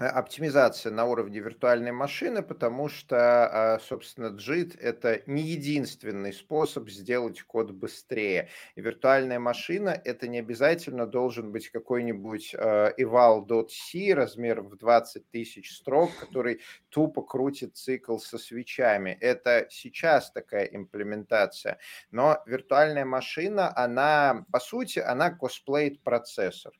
[0.00, 6.90] Э, оптимизация на уровне виртуальной машины, потому что, а, собственно, JIT– это не единственный способ
[6.90, 8.48] сделать код быстрее.
[8.74, 15.72] И виртуальная машина– это не обязательно должен быть какой-нибудь а, eval.c размером в 20 тысяч
[15.72, 19.16] строк, который тупо крутит цикл со свечами.
[19.20, 21.78] Это сейчас такая имплементация.
[22.10, 26.72] Но виртуальная машина, она, по сути, она косплеит процессор.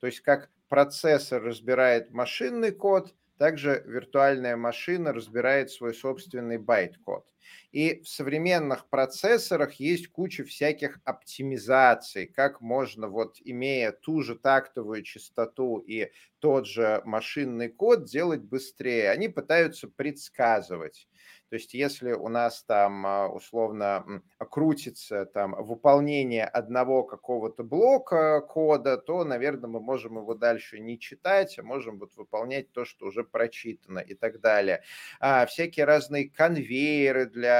[0.00, 7.26] То есть как процессор разбирает машинный код, также виртуальная машина разбирает свой собственный байт-код.
[7.72, 15.02] И в современных процессорах есть куча всяких оптимизаций, как можно, вот имея ту же тактовую
[15.02, 19.10] частоту и тот же машинный код, делать быстрее.
[19.10, 21.08] Они пытаются предсказывать.
[21.50, 28.98] То есть если у нас там а, условно крутится там выполнение одного какого-то блока кода,
[28.98, 33.24] то, наверное, мы можем его дальше не читать, а можем вот выполнять то, что уже
[33.24, 34.82] прочитано и так далее.
[35.20, 37.57] А, всякие разные конвейеры для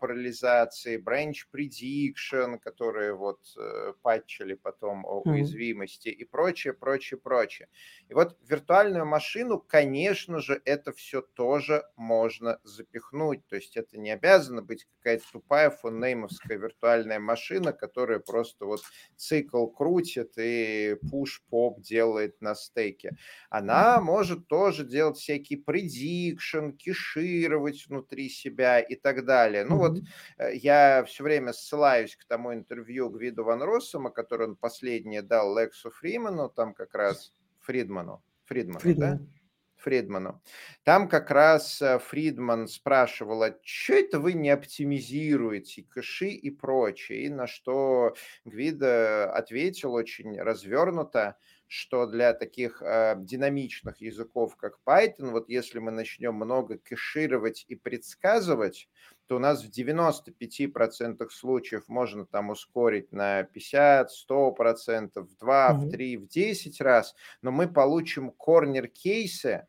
[0.00, 6.12] парализации, branch prediction, которые вот э, патчили потом уязвимости mm-hmm.
[6.12, 7.68] и прочее, прочее, прочее.
[8.08, 13.46] И вот виртуальную машину, конечно же, это все тоже можно запихнуть.
[13.46, 18.80] То есть это не обязано быть какая-то тупая фоннеймовская виртуальная машина, которая просто вот
[19.16, 23.16] цикл крутит и пуш-поп делает на стейке.
[23.50, 29.35] Она может тоже делать всякие предикшн, кешировать внутри себя и так далее.
[29.64, 29.98] Ну вот
[30.38, 35.56] э, я все время ссылаюсь к тому интервью Гвиду Ван Россома, которое он последнее дал
[35.58, 38.22] Лексу Фриману, там как раз Фридману.
[38.46, 39.18] Фридману, Фридман.
[39.18, 39.24] да?
[39.76, 40.42] Фридману.
[40.84, 47.24] Там как раз э, Фридман спрашивал, а что это вы не оптимизируете кэши и прочее?
[47.24, 51.36] И на что Гвида ответил очень развернуто,
[51.68, 57.74] что для таких э, динамичных языков, как Python, вот если мы начнем много кэшировать и
[57.74, 58.88] предсказывать,
[59.26, 65.78] то у нас в 95% случаев можно там ускорить на 50, 100%, в 2, mm-hmm.
[65.78, 69.66] в 3, в 10 раз, но мы получим корнер-кейсы,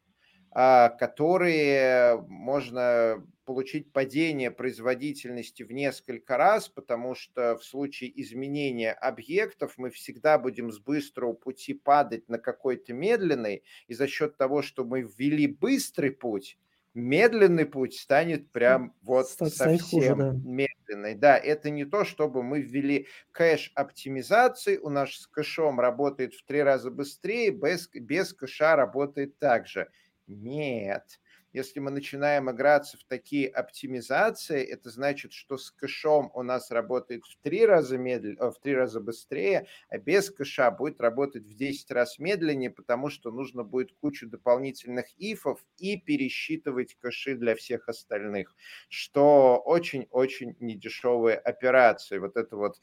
[0.58, 9.91] которые можно получить падение производительности в несколько раз, потому что в случае изменения объектов мы
[9.91, 15.02] всегда будем с быстрого пути падать на какой-то медленный, и за счет того, что мы
[15.02, 16.58] ввели быстрый путь,
[16.96, 20.41] медленный путь станет прям вот Станет совсем хуже, да.
[20.43, 21.15] медленный.
[21.15, 26.43] Да, это не то, чтобы мы ввели кэш оптимизации, у нас с кэшом работает в
[26.43, 29.89] три раза быстрее, без, без кэша работает так же.
[30.30, 31.22] Нет,
[31.54, 37.24] если мы начинаем играться в такие оптимизации, это значит, что с кэшом у нас работает
[37.24, 41.56] в три раза, медленно, э, в три раза быстрее, а без кэша будет работать в
[41.56, 47.88] 10 раз медленнее, потому что нужно будет кучу дополнительных ифов и пересчитывать кэши для всех
[47.88, 48.54] остальных,
[48.90, 52.18] что очень-очень недешевые операции.
[52.18, 52.76] Вот это вот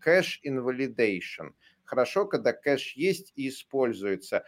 [0.00, 1.50] кэш invalidation.
[1.84, 4.44] Хорошо, когда кэш есть и используется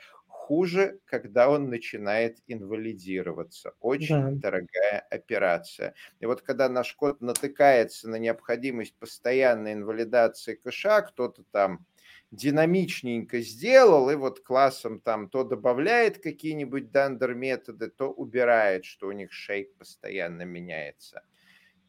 [0.50, 3.74] хуже, когда он начинает инвалидироваться.
[3.78, 4.50] Очень да.
[4.50, 5.94] дорогая операция.
[6.18, 11.86] И вот когда наш код натыкается на необходимость постоянной инвалидации кэша, кто-то там
[12.32, 19.12] динамичненько сделал, и вот классом там то добавляет какие-нибудь дандер методы, то убирает, что у
[19.12, 21.22] них шейк постоянно меняется.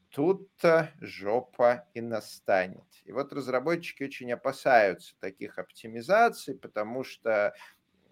[0.09, 2.83] Тут-то жопа и настанет.
[3.05, 7.55] И вот разработчики очень опасаются таких оптимизаций, потому что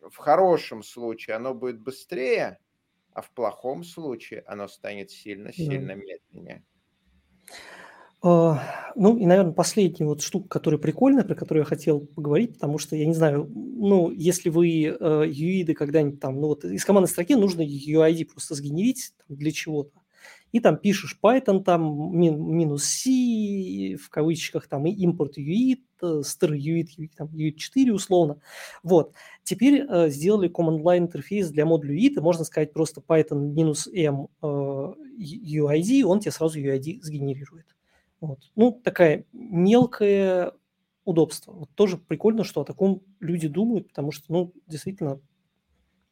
[0.09, 2.59] в хорошем случае оно будет быстрее,
[3.13, 6.63] а в плохом случае оно станет сильно-сильно медленнее.
[8.21, 12.77] А, ну и, наверное, последняя вот штука, которая прикольная, про которую я хотел поговорить, потому
[12.77, 17.09] что, я не знаю, ну, если вы э, UID когда-нибудь там, ну вот из командной
[17.09, 19.99] строки нужно UID просто сгенерить для чего-то
[20.51, 26.51] и там пишешь Python, там мин, минус C, в кавычках, там и импорт UIT, str
[26.51, 28.39] UIT, UIT, там UIT 4 условно.
[28.83, 29.13] Вот.
[29.43, 33.88] Теперь э, сделали command line интерфейс для модуля UIT, и можно сказать просто Python минус
[33.93, 37.75] M э, UID, он тебе сразу UID сгенерирует.
[38.21, 38.39] Вот.
[38.55, 40.53] Ну, такая мелкое
[41.05, 41.53] удобство.
[41.53, 45.19] Вот тоже прикольно, что о таком люди думают, потому что, ну, действительно,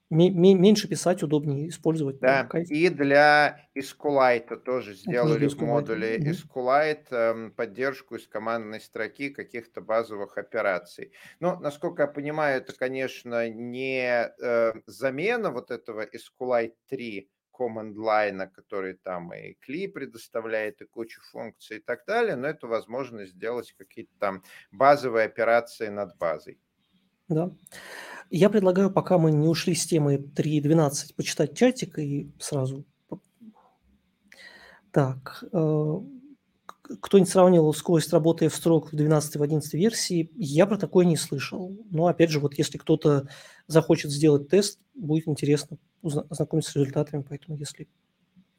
[0.09, 2.19] меньше писать, удобнее использовать.
[2.19, 9.81] Да, и для SQLite тоже сделали в модуле SQLite эм, поддержку из командной строки каких-то
[9.81, 11.13] базовых операций.
[11.39, 18.47] Но, насколько я понимаю, это, конечно, не э, замена вот этого SQLite 3 command line,
[18.47, 23.73] который там и CLI предоставляет, и кучу функций и так далее, но это возможность сделать
[23.73, 26.59] какие-то там базовые операции над базой.
[27.29, 27.51] Да.
[28.29, 32.85] Я предлагаю, пока мы не ушли с темы 3.12, почитать чатик и сразу...
[34.91, 35.99] Так, э,
[37.01, 40.31] кто-нибудь сравнивал скорость работы в строк в 12 в 11 версии?
[40.35, 41.77] Я про такое не слышал.
[41.91, 43.27] Но, опять же, вот если кто-то
[43.67, 47.87] захочет сделать тест, будет интересно ознакомиться с результатами, поэтому если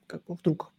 [0.07, 0.73] как бы вдруг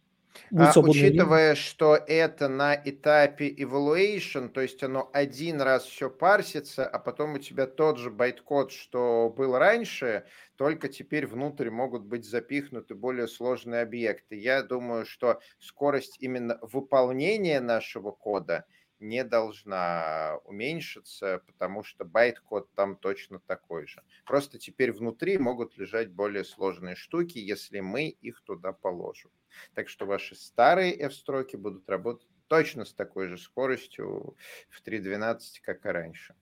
[0.54, 1.54] а, учитывая, время.
[1.54, 7.38] что это на этапе evaluation, то есть оно один раз все парсится, а потом у
[7.38, 13.82] тебя тот же байткод, что был раньше, только теперь внутрь могут быть запихнуты более сложные
[13.82, 14.36] объекты.
[14.36, 18.66] Я думаю, что скорость именно выполнения нашего кода
[19.00, 24.02] не должна уменьшиться, потому что байт-код там точно такой же.
[24.26, 29.30] Просто теперь внутри могут лежать более сложные штуки, если мы их туда положим.
[29.74, 34.36] Так что ваши старые F-строки будут работать точно с такой же скоростью
[34.68, 36.34] в 3.12, как и раньше.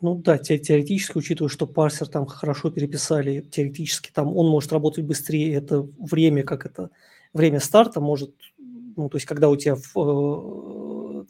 [0.00, 5.54] Ну да, теоретически, учитывая, что парсер там хорошо переписали, теоретически там он может работать быстрее,
[5.54, 6.90] это время, как это,
[7.32, 9.94] время старта может, ну то есть когда у тебя в,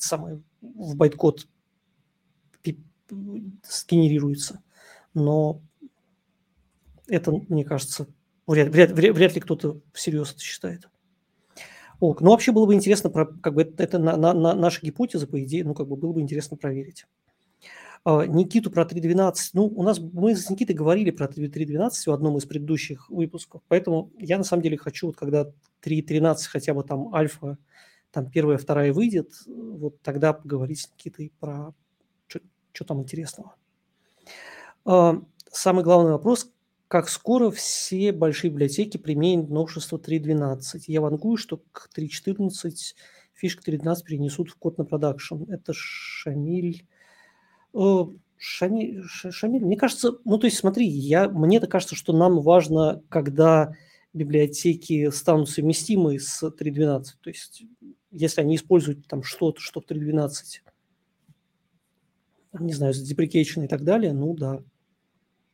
[0.05, 1.49] самый, в байткод
[3.63, 4.63] сгенерируется,
[5.13, 5.61] но
[7.07, 8.07] это, мне кажется,
[8.47, 10.89] вряд, вряд, вряд, вряд ли кто-то всерьез это считает.
[12.01, 12.21] Ок.
[12.21, 15.27] Ну, вообще было бы интересно, про, как бы это, это на, на, на наша гипотеза,
[15.27, 17.07] по идее, ну, как бы было бы интересно проверить.
[18.05, 19.35] А, Никиту про 3.12.
[19.55, 24.11] Ну, у нас мы с Никитой говорили про 3.12 в одном из предыдущих выпусков, поэтому
[24.19, 25.51] я на самом деле хочу, вот когда
[25.83, 27.57] 3.13 хотя бы там альфа,
[28.15, 31.75] там первая, вторая выйдет, вот тогда поговорить с Никитой про
[32.73, 33.55] что там интересного.
[34.85, 36.51] А, самый главный вопрос,
[36.89, 40.85] как скоро все большие библиотеки применят новшество 3.12.
[40.87, 42.51] Я вангую, что к 3.14
[43.33, 45.45] фишка 3.12 перенесут в код на продакшн.
[45.49, 46.87] Это Шамиль...
[48.37, 53.03] Шамиль, Шамиль, мне кажется, ну то есть смотри, я, мне это кажется, что нам важно,
[53.09, 53.75] когда
[54.13, 57.05] библиотеки станут совместимы с 3.12.
[57.21, 57.65] То есть
[58.15, 60.61] если они используют там что-то, что в 3.12,
[62.61, 64.63] не знаю, deprecation и так далее, ну да,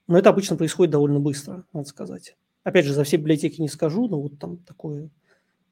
[0.07, 2.37] но это обычно происходит довольно быстро, надо сказать.
[2.65, 5.09] Опять же, за все библиотеки не скажу, но вот там такое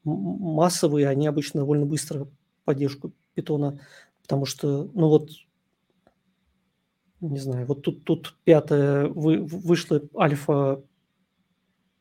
[0.04, 2.28] массовые, они обычно довольно быстро
[2.64, 3.80] поддержку питона,
[4.22, 5.30] потому что, ну вот,
[7.20, 10.82] не знаю, вот тут, тут пятая, вы, вышла альфа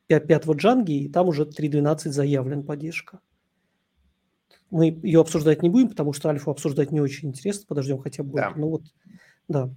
[0.06, 3.20] пятого джанги, и там уже 3.12 заявлен поддержка.
[4.70, 8.36] Мы ее обсуждать не будем, потому что альфу обсуждать не очень интересно, подождем хотя бы.
[8.36, 8.52] Да.
[8.54, 8.82] Ну вот,
[9.48, 9.70] да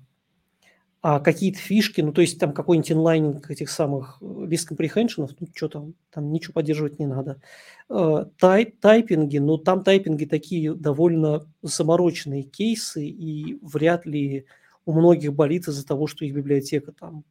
[1.04, 5.48] а какие-то фишки, ну, то есть там какой-нибудь инлайнинг этих самых без э, компрехеншенов, ну,
[5.54, 7.42] что там, там ничего поддерживать не надо.
[7.90, 14.46] Э, тай, тайпинги, ну, там тайпинги такие довольно замороченные кейсы, и вряд ли
[14.86, 17.24] у многих болит из-за того, что их библиотека там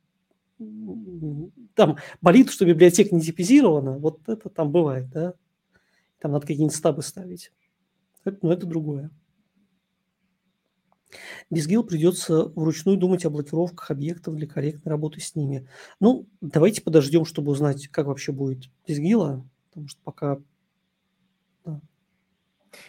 [1.75, 5.33] там болит, что библиотека не типизирована, вот это там бывает, да?
[6.21, 7.53] Там надо какие-нибудь стабы ставить.
[8.25, 9.11] Это, ну, это другое.
[11.49, 15.69] Без ГИЛ придется вручную думать о блокировках объектов для корректной работы с ними.
[15.99, 20.39] Ну, давайте подождем, чтобы узнать, как вообще будет без ГИЛа, потому что пока...
[21.65, 21.81] Да.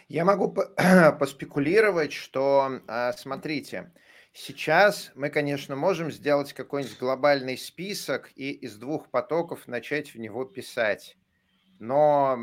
[0.08, 0.54] Я могу
[1.18, 3.92] поспекулировать, что, а, смотрите,
[4.32, 10.44] сейчас мы, конечно, можем сделать какой-нибудь глобальный список и из двух потоков начать в него
[10.44, 11.16] писать
[11.82, 12.38] но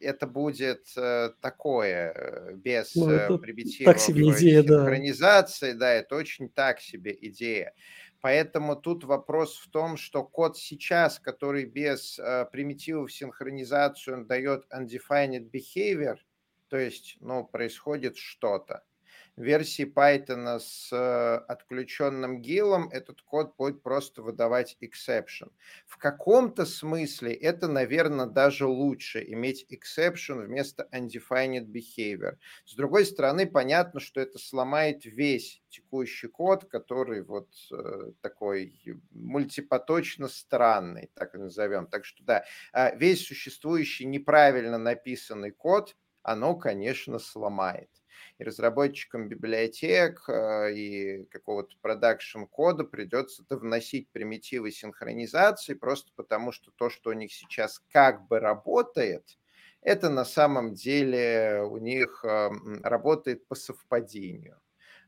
[0.00, 5.78] это будет э, такое, э, без ну, э, примитивов так себе идея, синхронизации, да.
[5.78, 7.74] да, это очень так себе идея.
[8.20, 12.20] Поэтому тут вопрос в том, что код сейчас, который без
[12.52, 16.16] примитивов синхронизации, он дает undefined behavior,
[16.68, 18.84] то есть, ну, происходит что-то
[19.40, 25.50] версии Python с э, отключенным гилом этот код будет просто выдавать exception.
[25.86, 32.36] В каком-то смысле это, наверное, даже лучше иметь exception вместо undefined behavior.
[32.64, 38.80] С другой стороны, понятно, что это сломает весь текущий код, который вот э, такой
[39.10, 41.86] мультипоточно странный, так назовем.
[41.86, 47.88] Так что да, а весь существующий неправильно написанный код, оно, конечно, сломает
[48.40, 56.88] и разработчикам библиотек э, и какого-то продакшн-кода придется вносить примитивы синхронизации, просто потому что то,
[56.88, 59.38] что у них сейчас как бы работает,
[59.82, 64.58] это на самом деле у них эм, работает по совпадению.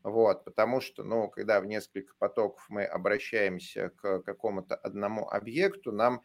[0.03, 6.21] Вот, потому что, ну, когда в несколько потоков мы обращаемся к какому-то одному объекту, нам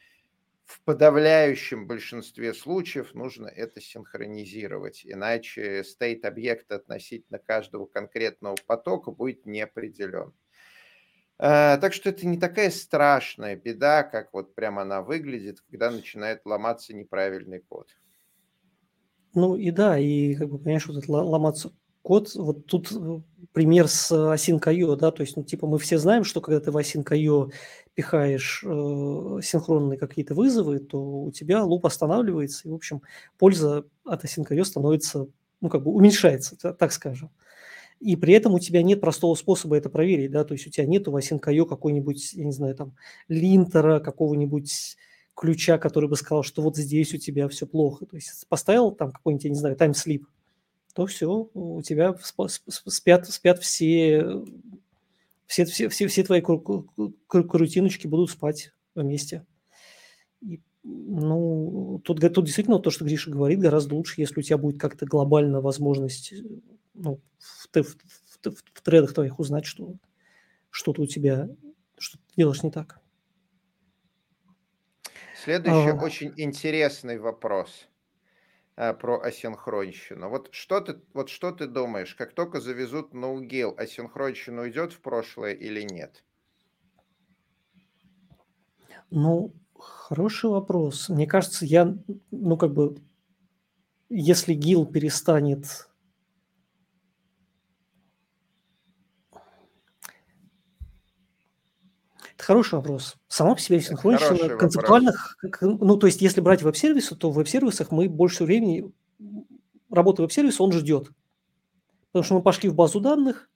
[0.68, 9.46] в подавляющем большинстве случаев нужно это синхронизировать, иначе стейт объекта относительно каждого конкретного потока будет
[9.46, 10.34] не определен.
[11.38, 16.44] А, так что это не такая страшная беда, как вот прямо она выглядит, когда начинает
[16.44, 17.88] ломаться неправильный код.
[19.34, 23.20] Ну и да, и как бы, понимаешь, вот это ломаться код, вот тут э,
[23.52, 26.76] пример с Async.io, да, то есть, ну, типа, мы все знаем, что когда ты в
[26.76, 27.52] Async.io
[27.98, 33.02] пихаешь э, синхронные какие-то вызовы, то у тебя луп останавливается, и, в общем,
[33.38, 35.26] польза от Async.io становится,
[35.60, 37.30] ну, как бы уменьшается, так скажем.
[37.98, 40.86] И при этом у тебя нет простого способа это проверить, да, то есть у тебя
[40.86, 42.94] нет в Async.io какой-нибудь, я не знаю, там,
[43.26, 44.96] линтера, какого-нибудь
[45.34, 48.06] ключа, который бы сказал, что вот здесь у тебя все плохо.
[48.06, 50.24] То есть поставил там какой-нибудь, я не знаю, таймслип,
[50.94, 52.14] то все, у тебя
[52.68, 54.44] спят, спят все,
[55.48, 59.46] все, все, все, все твои крутиночки будут спать вместе.
[60.42, 64.78] И, ну, тут, тут действительно то, что Гриша говорит, гораздо лучше, если у тебя будет
[64.78, 66.34] как-то глобальная возможность
[66.92, 67.96] ну, в, в,
[68.44, 69.94] в, в, тредах твоих узнать, что
[70.70, 71.48] что-то у тебя,
[71.96, 73.00] что ты делаешь не так.
[75.42, 75.94] Следующий а...
[75.94, 77.87] очень интересный вопрос.
[78.80, 80.28] Э, про асинхронщину.
[80.28, 85.52] Вот что ты, вот что ты думаешь, как только завезут ноугейл, асинхронщина уйдет в прошлое
[85.52, 86.22] или нет?
[89.10, 91.08] Ну, хороший вопрос.
[91.08, 91.92] Мне кажется, я,
[92.30, 92.94] ну, как бы,
[94.10, 95.88] если ГИЛ перестанет
[102.36, 103.16] Это хороший вопрос.
[103.28, 105.12] Сама по себе синхронщина концептуально,
[105.60, 108.90] ну, то есть, если брать веб-сервисы, то в веб-сервисах мы больше времени,
[109.90, 111.10] работа веб-сервиса, он ждет.
[112.10, 113.50] Потому что мы пошли в базу данных,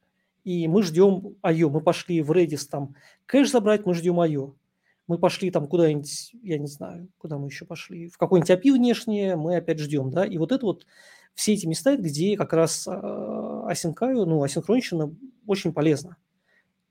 [0.44, 1.70] и мы ждем I.O.
[1.70, 4.56] Мы пошли в Redis там кэш забрать, мы ждем I.O.
[5.06, 9.36] Мы пошли там куда-нибудь, я не знаю, куда мы еще пошли, в какой-нибудь API внешнее,
[9.36, 10.86] мы опять ждем, да, и вот это вот
[11.34, 15.16] все эти места, где как раз а, асинкаю, ну, асинхронщина
[15.46, 16.18] очень полезна.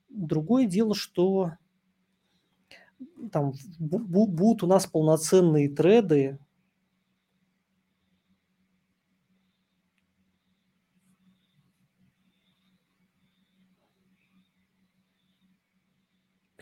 [0.08, 1.52] Другое дело, что
[3.30, 6.38] там будут у нас полноценные треды,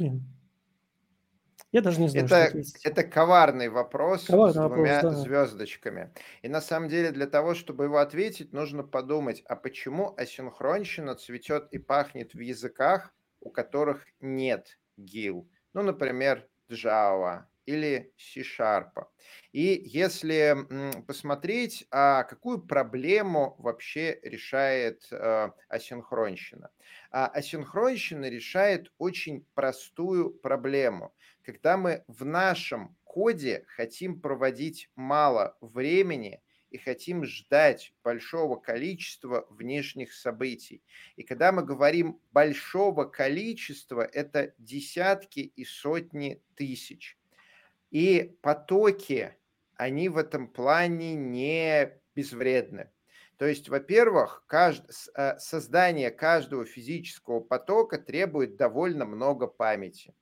[0.01, 0.25] Блин.
[1.73, 2.81] Я даже не знаю, это, что ответить.
[2.85, 5.21] Это коварный вопрос коварный с двумя вопрос, да.
[5.21, 6.13] звездочками.
[6.43, 11.69] И на самом деле для того, чтобы его ответить, нужно подумать, а почему асинхронщина цветет
[11.71, 15.49] и пахнет в языках, у которых нет гил?
[15.73, 19.07] Ну, например, Java или C-Sharp.
[19.53, 20.57] И если
[21.07, 26.71] посмотреть, а какую проблему вообще решает э, асинхронщина.
[27.11, 31.15] А асинхронщина решает очень простую проблему.
[31.43, 40.13] Когда мы в нашем коде хотим проводить мало времени и хотим ждать большого количества внешних
[40.13, 40.83] событий.
[41.17, 47.19] И когда мы говорим большого количества, это десятки и сотни тысяч.
[47.91, 49.35] И потоки,
[49.77, 52.91] они в этом плане не безвредны.
[53.37, 54.85] То есть, во-первых, кажд...
[55.17, 60.15] Э, создание каждого физического потока требует довольно много памяти.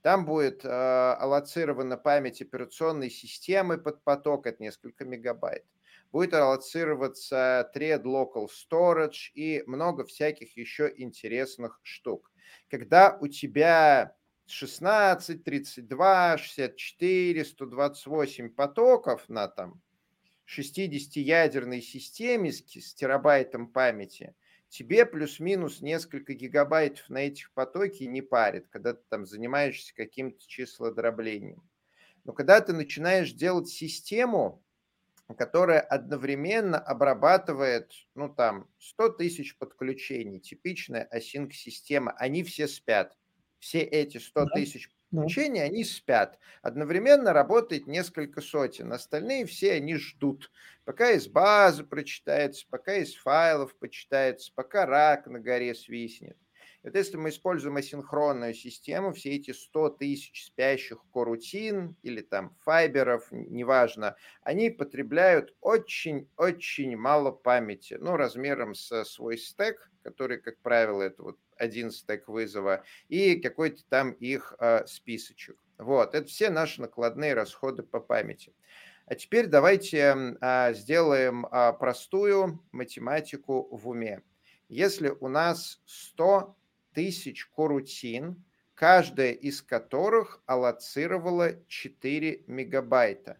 [0.00, 5.64] Там будет э, аллоцирована память операционной системы под поток, это несколько мегабайт.
[6.12, 12.30] Будет аллоцироваться thread local storage и много всяких еще интересных штук.
[12.68, 14.14] Когда у тебя
[14.46, 19.80] 16, 32, 64, 128 потоков на там
[20.46, 24.34] 60-ядерной системе с, с терабайтом памяти,
[24.68, 31.62] тебе плюс-минус несколько гигабайтов на этих потоке не парит, когда ты там занимаешься каким-то числодроблением.
[32.24, 34.62] Но когда ты начинаешь делать систему,
[35.34, 43.16] которая одновременно обрабатывает, ну там, 100 тысяч подключений, типичная async-система, они все спят
[43.62, 45.66] все эти 100 тысяч подключений, да.
[45.66, 46.38] они спят.
[46.62, 48.92] Одновременно работает несколько сотен.
[48.92, 50.50] Остальные все они ждут,
[50.84, 56.36] пока из базы прочитается, пока из файлов почитается, пока рак на горе свистнет.
[56.82, 63.28] Вот если мы используем асинхронную систему, все эти 100 тысяч спящих корутин или там файберов,
[63.30, 71.22] неважно, они потребляют очень-очень мало памяти, ну, размером со свой стек, который, как правило, это
[71.22, 75.56] вот один стек вызова, и какой-то там их э, списочек.
[75.78, 78.52] Вот, это все наши накладные расходы по памяти.
[79.06, 84.22] А теперь давайте э, сделаем э, простую математику в уме.
[84.68, 86.56] Если у нас 100
[86.92, 93.38] тысяч корутин, каждая из которых аллоцировала 4 мегабайта.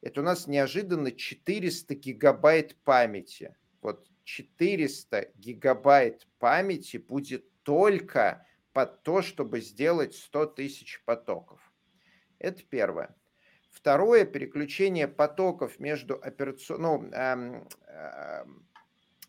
[0.00, 3.56] Это у нас неожиданно 400 гигабайт памяти.
[3.80, 11.60] Вот 400 гигабайт памяти будет только под то, чтобы сделать 100 тысяч потоков.
[12.38, 13.16] Это первое.
[13.70, 16.82] Второе, переключение потоков между операцион...
[16.82, 18.68] ну, эм, эм,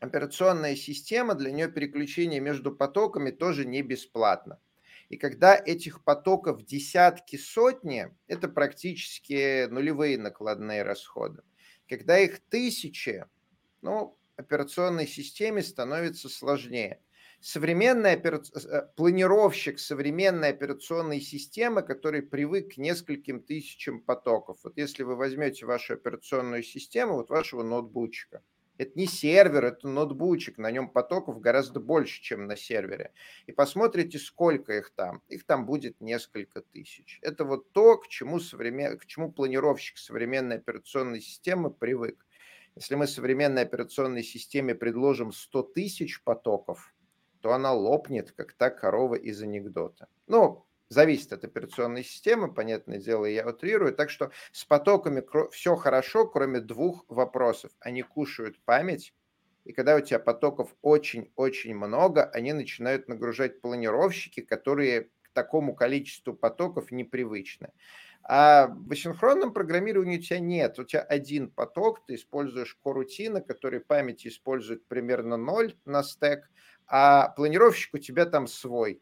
[0.06, 4.60] операционная система, для нее переключение между потоками тоже не бесплатно.
[5.10, 11.44] И когда этих потоков десятки, сотни, это практически нулевые накладные расходы.
[11.88, 13.26] Когда их тысячи,
[13.82, 17.02] ну, операционной системе становится сложнее.
[17.40, 18.42] Современный опера...
[18.56, 24.58] Э, планировщик современной операционной системы, который привык к нескольким тысячам потоков.
[24.64, 28.42] Вот если вы возьмете вашу операционную систему, вот вашего ноутбучика–
[28.78, 33.14] это не сервер, это ноутбучик, на нем потоков гораздо больше, чем на сервере.
[33.48, 35.22] И посмотрите, сколько их там.
[35.30, 37.20] Их там будет несколько тысяч.
[37.22, 38.98] Это вот то, к чему, современ...
[38.98, 42.26] к чему планировщик современной операционной системы привык.
[42.76, 46.94] Если мы современной операционной системе предложим 100 тысяч потоков,
[47.40, 50.08] то она лопнет, как та корова из анекдота.
[50.28, 53.94] Ну, зависит от операционной системы, понятное дело, я утрирую.
[53.94, 57.72] Так что с потоками все хорошо, кроме двух вопросов.
[57.80, 59.14] Они кушают память,
[59.66, 66.92] и когда у тебя потоков очень-очень много, они начинают нагружать планировщики, которые такому количеству потоков
[66.92, 67.72] непривычно.
[68.24, 70.80] А в асинхронном программировании у тебя нет.
[70.80, 76.50] У тебя один поток, ты используешь корутина, который памяти использует примерно 0 на стек,
[76.88, 79.02] а планировщик у тебя там свой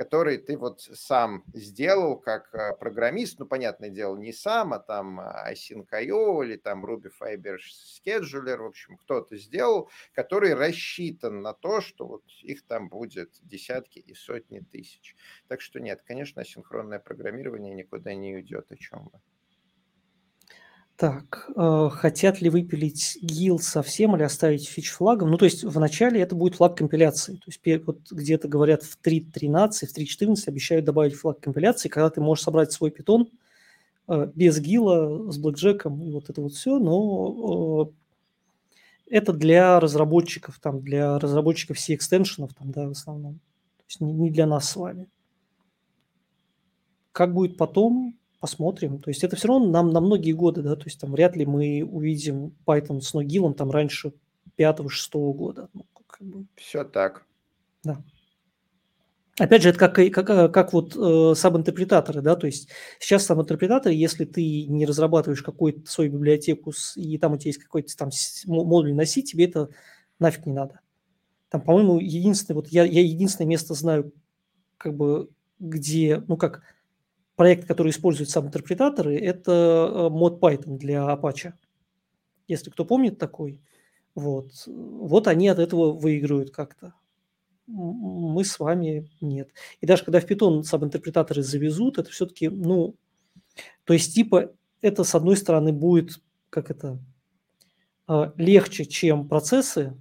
[0.00, 5.20] который ты вот сам сделал как э, программист, ну, понятное дело, не сам, а там
[5.20, 12.06] Async.io или там Ruby Fiber Scheduler, в общем, кто-то сделал, который рассчитан на то, что
[12.06, 15.14] вот их там будет десятки и сотни тысяч.
[15.48, 19.20] Так что нет, конечно, асинхронное программирование никуда не уйдет, о чем вы.
[21.00, 25.30] Так, э, хотят ли выпилить гил совсем или оставить фич флагом?
[25.30, 27.36] Ну, то есть вначале это будет флаг компиляции.
[27.36, 32.20] То есть вот где-то говорят в 3.13, в 3.14 обещают добавить флаг компиляции, когда ты
[32.20, 33.30] можешь собрать свой питон
[34.08, 37.90] э, без гила, с блэкджеком и вот это вот все, но
[39.08, 43.36] э, это для разработчиков, там, для разработчиков C-экстеншенов, там, да, в основном.
[43.78, 45.08] То есть не, не для нас с вами.
[47.12, 48.98] Как будет потом, посмотрим.
[48.98, 51.46] То есть это все равно нам на многие годы, да, то есть там вряд ли
[51.46, 54.12] мы увидим Python с ногилом там раньше
[54.56, 55.68] пятого-шестого года.
[55.74, 56.46] Ну, как бы.
[56.56, 57.26] Все так.
[57.84, 58.02] Да.
[59.38, 62.68] Опять же, это как, как, как вот э, саб-интерпретаторы, да, то есть
[62.98, 67.96] сейчас саб-интерпретаторы, если ты не разрабатываешь какую-то свою библиотеку, и там у тебя есть какой-то
[67.96, 68.10] там
[68.46, 69.70] модуль C, тебе это
[70.18, 70.80] нафиг не надо.
[71.48, 74.12] Там, по-моему, единственное, вот я, я единственное место знаю,
[74.76, 76.62] как бы, где, ну как,
[77.40, 81.54] проект, который использует сам интерпретаторы, это мод э, Python для Apache.
[82.48, 83.62] Если кто помнит такой,
[84.14, 86.92] вот, вот они от этого выигрывают как-то.
[87.66, 89.54] Мы с вами нет.
[89.80, 92.94] И даже когда в Python сам интерпретаторы завезут, это все-таки, ну,
[93.84, 96.20] то есть типа это с одной стороны будет,
[96.50, 96.98] как это,
[98.06, 99.96] э, легче, чем процессы,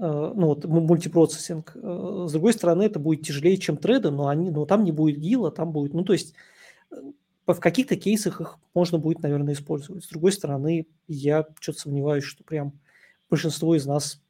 [0.00, 1.72] ну вот мультипроцессинг.
[1.74, 5.18] Э, с другой стороны, это будет тяжелее, чем треды, но, они, но там не будет
[5.18, 6.34] гила, там будет, ну то есть
[6.90, 6.96] э,
[7.46, 10.04] в каких-то кейсах их можно будет, наверное, использовать.
[10.04, 12.72] С другой стороны, я что-то сомневаюсь, что прям
[13.28, 14.22] большинство из нас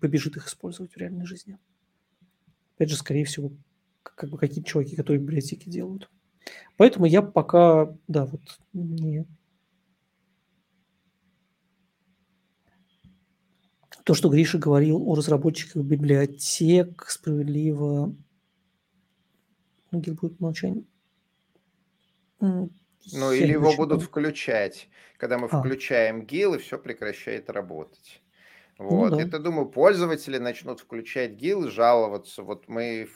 [0.00, 1.58] побежит их использовать в реальной жизни.
[2.76, 3.52] Опять же, скорее всего,
[4.02, 6.10] как бы какие-то чуваки, которые библиотеки делают.
[6.76, 8.40] Поэтому я пока, да, вот
[8.72, 9.26] не,
[14.06, 18.14] То, что Гриша говорил о разработчиках библиотек, справедливо...
[19.90, 20.84] Будет молчание.
[22.38, 22.70] Ну,
[23.32, 24.88] или его будут включать.
[25.16, 25.58] Когда мы а.
[25.58, 28.22] включаем гил, и все прекращает работать.
[28.78, 29.10] Ну вот.
[29.12, 29.22] Ну, да.
[29.22, 32.42] Это, думаю, пользователи начнут включать гил, жаловаться.
[32.42, 33.08] Вот мы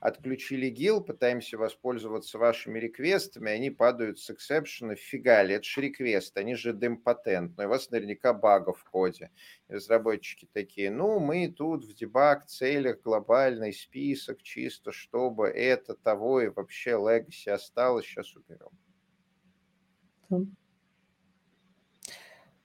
[0.00, 4.94] отключили гил, пытаемся воспользоваться вашими реквестами, они падают с эксепшена.
[4.94, 9.30] Фига ли, это же реквест, они же демпатентные, у вас наверняка багов в коде.
[9.68, 16.48] разработчики такие, ну, мы тут в дебаг целях глобальный список, чисто чтобы это, того и
[16.48, 18.70] вообще legacy осталось, сейчас уберем.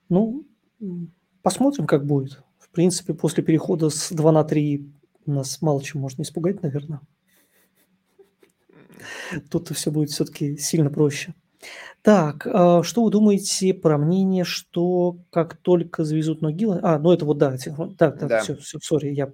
[0.08, 0.44] Ну,
[1.42, 2.42] Посмотрим, как будет.
[2.58, 4.86] В принципе, после перехода с 2 на 3
[5.26, 7.00] нас мало чем можно испугать, наверное.
[9.50, 11.34] Тут все будет все-таки сильно проще.
[12.02, 16.66] Так, а что вы думаете про мнение, что как только завезут ноги...
[16.82, 18.40] А, ну это вот, да, да, да, да.
[18.40, 19.32] все, все, сори, я...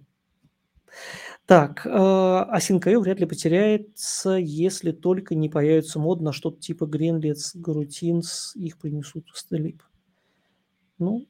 [1.47, 7.55] Так, а Async.io вряд ли потеряется, если только не появится мод на что-то типа Greenlets,
[7.57, 9.81] Garutins, их принесут в Steelip.
[10.99, 11.27] Ну,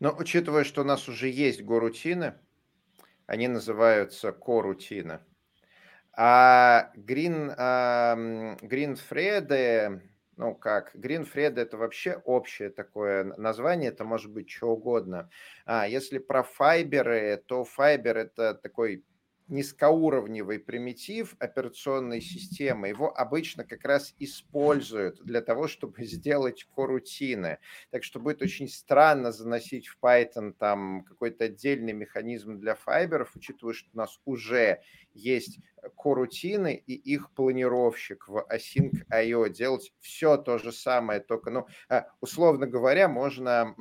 [0.00, 2.34] но учитывая, что у нас уже есть горутины,
[3.26, 5.20] они называются корутины,
[6.14, 8.16] а Green, а,
[8.60, 8.96] Green
[10.36, 11.26] ну как, Green
[11.56, 15.30] это вообще общее такое название, это может быть что угодно.
[15.64, 19.04] А если про файберы, то файбер это такой
[19.48, 27.58] низкоуровневый примитив операционной системы, его обычно как раз используют для того, чтобы сделать корутины.
[27.90, 33.74] Так что будет очень странно заносить в Python там какой-то отдельный механизм для файберов, учитывая,
[33.74, 34.80] что у нас уже
[35.14, 35.58] есть
[35.96, 39.48] корутины и их планировщик в Async.io.
[39.50, 43.74] Делать все то же самое, только, ну, а, условно говоря, можно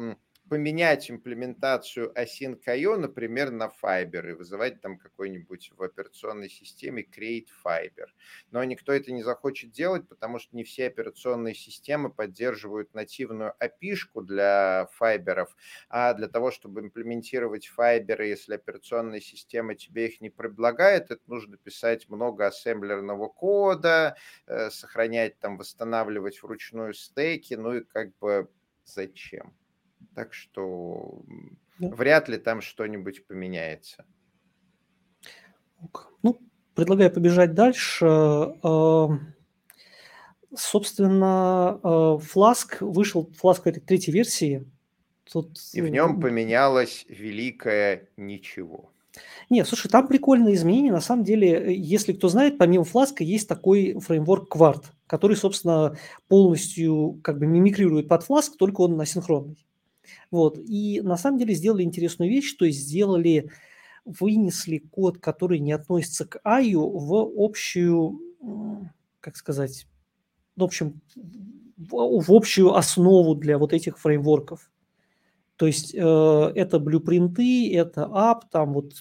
[0.51, 8.07] поменять имплементацию Async.io, например, на Fiber и вызывать там какой-нибудь в операционной системе create Fiber.
[8.51, 13.95] Но никто это не захочет делать, потому что не все операционные системы поддерживают нативную api
[14.25, 15.55] для файберов,
[15.87, 21.55] а для того, чтобы имплементировать файберы, если операционная система тебе их не предлагает, это нужно
[21.55, 28.49] писать много ассемблерного кода, э, сохранять там, восстанавливать вручную стейки, ну и как бы
[28.83, 29.55] зачем?
[30.15, 31.23] Так что
[31.79, 31.89] да.
[31.89, 34.05] вряд ли там что-нибудь поменяется.
[36.21, 36.37] Ну,
[36.75, 38.05] предлагаю побежать дальше.
[38.05, 39.07] Э,
[40.55, 44.69] собственно, Flask вышел, Flask этой третьей версии.
[45.31, 45.57] Тут...
[45.73, 48.91] И в нем поменялось великое ничего.
[49.49, 50.91] Не, слушай, там прикольные изменения.
[50.91, 55.97] На самом деле, если кто знает, помимо Flask есть такой фреймворк Quart, который, собственно,
[56.27, 59.65] полностью как бы мимикрирует под Flask, только он асинхронный.
[60.29, 60.57] Вот.
[60.57, 63.51] И на самом деле сделали интересную вещь, то есть сделали,
[64.05, 68.19] вынесли код, который не относится к IO в общую,
[69.19, 69.87] как сказать,
[70.55, 71.01] в общем,
[71.77, 74.69] в общую основу для вот этих фреймворков.
[75.55, 78.93] То есть э, это блюпринты, это app, там вот,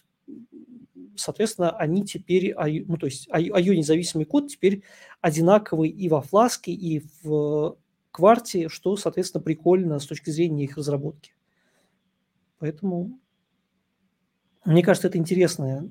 [1.17, 2.55] соответственно, они теперь,
[2.87, 4.83] ну то есть IO независимый код теперь
[5.23, 7.77] одинаковый и во фласке, и в
[8.11, 11.33] кварте, что, соответственно, прикольно с точки зрения их разработки.
[12.59, 13.19] Поэтому
[14.65, 15.89] мне кажется, это интересно.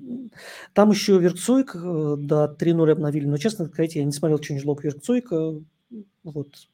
[0.74, 5.60] Там еще Веркцойк э, до 3.0 обновили, но, честно сказать, я не смотрел changelog Веркцойка.
[6.22, 6.68] Вот.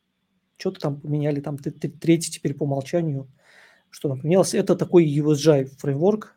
[0.58, 3.28] Что-то там поменяли, там третий теперь по умолчанию.
[3.88, 4.54] Что там поменялось?
[4.54, 6.36] Это такой USGI фреймворк.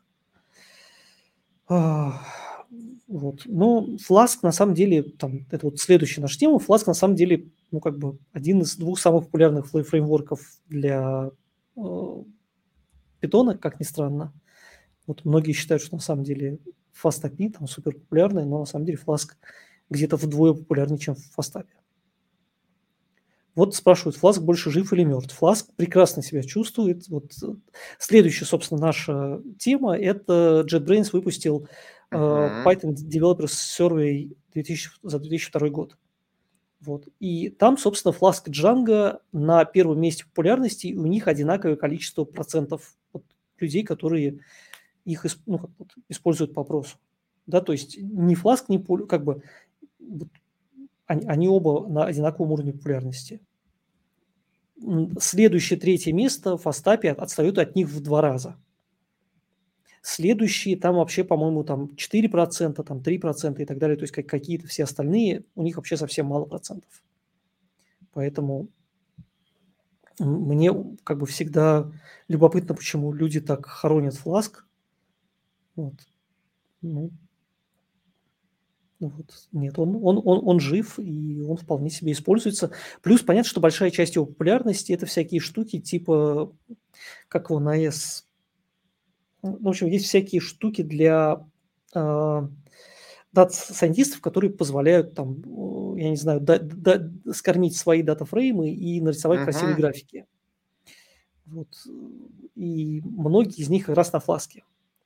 [1.68, 3.42] Вот.
[3.46, 7.50] Но Flask на самом деле, там, это вот следующая наша тема, Flask на самом деле,
[7.72, 11.32] ну, как бы один из двух самых популярных фреймворков для
[11.76, 12.24] э,
[13.22, 14.34] Python, как ни странно.
[15.08, 16.60] Вот многие считают, что на самом деле
[17.04, 19.30] FastAPI там супер популярный, но на самом деле Flask
[19.90, 21.68] где-то вдвое популярнее, чем FastAPI.
[23.56, 25.38] Вот спрашивают, Flask больше жив или мертв?
[25.42, 27.08] Flask прекрасно себя чувствует.
[27.10, 27.34] Вот
[27.98, 31.68] следующая, собственно, наша тема– это JetBrains выпустил
[32.12, 32.64] uh-huh.
[32.64, 35.98] Python Developers Survey 2000, за 2002 год.
[36.82, 37.08] Вот.
[37.20, 42.24] И там, собственно, Flask и Django на первом месте популярности, и у них одинаковое количество
[42.24, 42.96] процентов
[43.58, 44.40] людей, которые
[45.04, 46.98] их ну, как, вот, используют по опросу.
[47.48, 49.44] Да, то есть ни Flask, ни как бы
[50.00, 50.30] вот,
[51.06, 53.42] они, они оба на одинаковом уровне популярности.
[55.20, 58.56] Следующее третье место в Астапе отстают от них в два раза–
[60.10, 63.96] Следующие там вообще, по-моему, там 4%, там 3% и так далее.
[63.96, 67.04] То есть как какие-то все остальные, у них вообще совсем мало процентов.
[68.14, 68.70] Поэтому
[70.18, 71.92] мне как бы всегда
[72.28, 74.66] любопытно, почему люди так хоронят фласк.
[75.76, 75.94] Вот.
[76.82, 77.12] Ну,
[79.00, 79.48] вот.
[79.52, 82.72] Нет, он, он, он, он жив, и он вполне себе используется.
[83.04, 86.52] Плюс понятно, что большая часть его популярности– это всякие штуки типа,
[87.28, 88.29] как его на S ну,
[89.42, 91.46] в общем, есть всякие штуки для
[91.94, 92.48] э,
[93.32, 99.44] дат-сайентистов, которые позволяют там, я не знаю, да, да, скормить свои дата-фреймы и нарисовать uh-huh.
[99.44, 100.26] красивые графики.
[101.46, 101.70] Вот.
[102.56, 104.64] И многие из них как раз на фласке.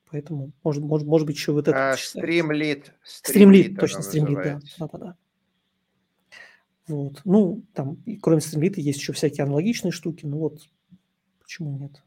[0.09, 1.95] Поэтому, может, может, может быть, еще вот это.
[1.97, 2.93] Стримлит.
[3.03, 4.59] Стримлит, точно, стримлит, да.
[4.77, 5.15] да, да, да.
[6.87, 7.21] Вот.
[7.23, 10.69] Ну, там, кроме стримлита, есть еще всякие аналогичные штуки, ну вот,
[11.39, 12.03] почему нет?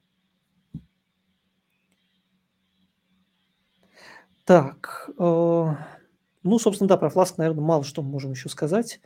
[4.46, 5.66] Так, э,
[6.44, 9.00] ну, собственно, да, про Flask, наверное, мало что мы можем еще сказать.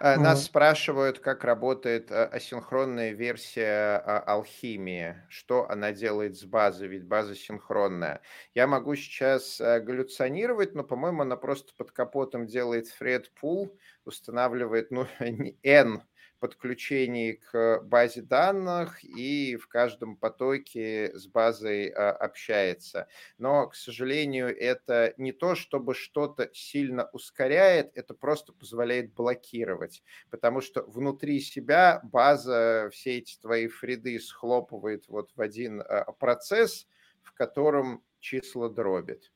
[0.00, 0.42] А, нас а.
[0.42, 8.20] спрашивают, как работает а, асинхронная версия алхимии, что она делает с базой, ведь база синхронная.
[8.52, 15.06] Я могу сейчас галлюционировать, но, по-моему, она просто под капотом делает thread pool, устанавливает ну,
[15.62, 16.02] n
[16.44, 23.08] подключении к базе данных и в каждом потоке с базой а, общается.
[23.38, 30.60] Но, к сожалению, это не то, чтобы что-то сильно ускоряет, это просто позволяет блокировать, потому
[30.60, 36.86] что внутри себя база все эти твои фриды схлопывает вот в один а, процесс,
[37.22, 39.32] в котором числа дробит.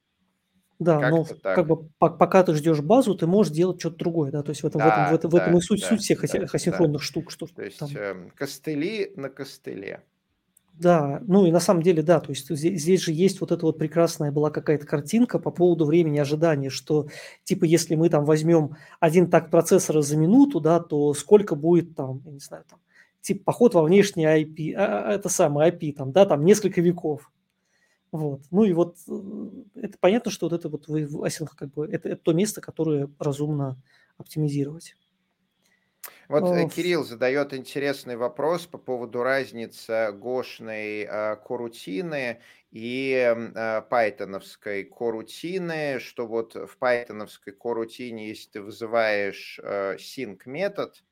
[0.78, 1.56] Да, но так.
[1.56, 4.66] как бы пока ты ждешь базу, ты можешь делать что-то другое, да, то есть в
[4.66, 7.04] этом, в этом, в этом, в этом и суть, да, суть всех да, асинхронных да.
[7.04, 7.88] штук, что То есть там.
[7.94, 10.02] э, костыли на костыле.
[10.78, 13.66] Да, ну и на самом деле, да, то есть здесь, здесь же есть вот эта
[13.66, 17.08] вот прекрасная была какая-то картинка по поводу времени ожидания, что
[17.42, 22.22] типа если мы там возьмем один так процессора за минуту, да, то сколько будет там,
[22.24, 22.78] я не знаю, там,
[23.20, 27.28] типа поход во внешний IP, а, а, это самое IP, там, да, там несколько веков.
[28.10, 28.42] Вот.
[28.50, 28.96] Ну и вот
[29.74, 30.88] это понятно, что вот это вот
[31.22, 33.80] асинх, как бы, это, это то место, которое разумно
[34.16, 34.96] оптимизировать.
[36.28, 42.40] Вот э, Кирилл задает интересный вопрос по поводу разницы гошной э, корутины
[42.70, 51.02] и э, пайтоновской корутины, что вот в пайтоновской корутине, если ты вызываешь э, sync метод,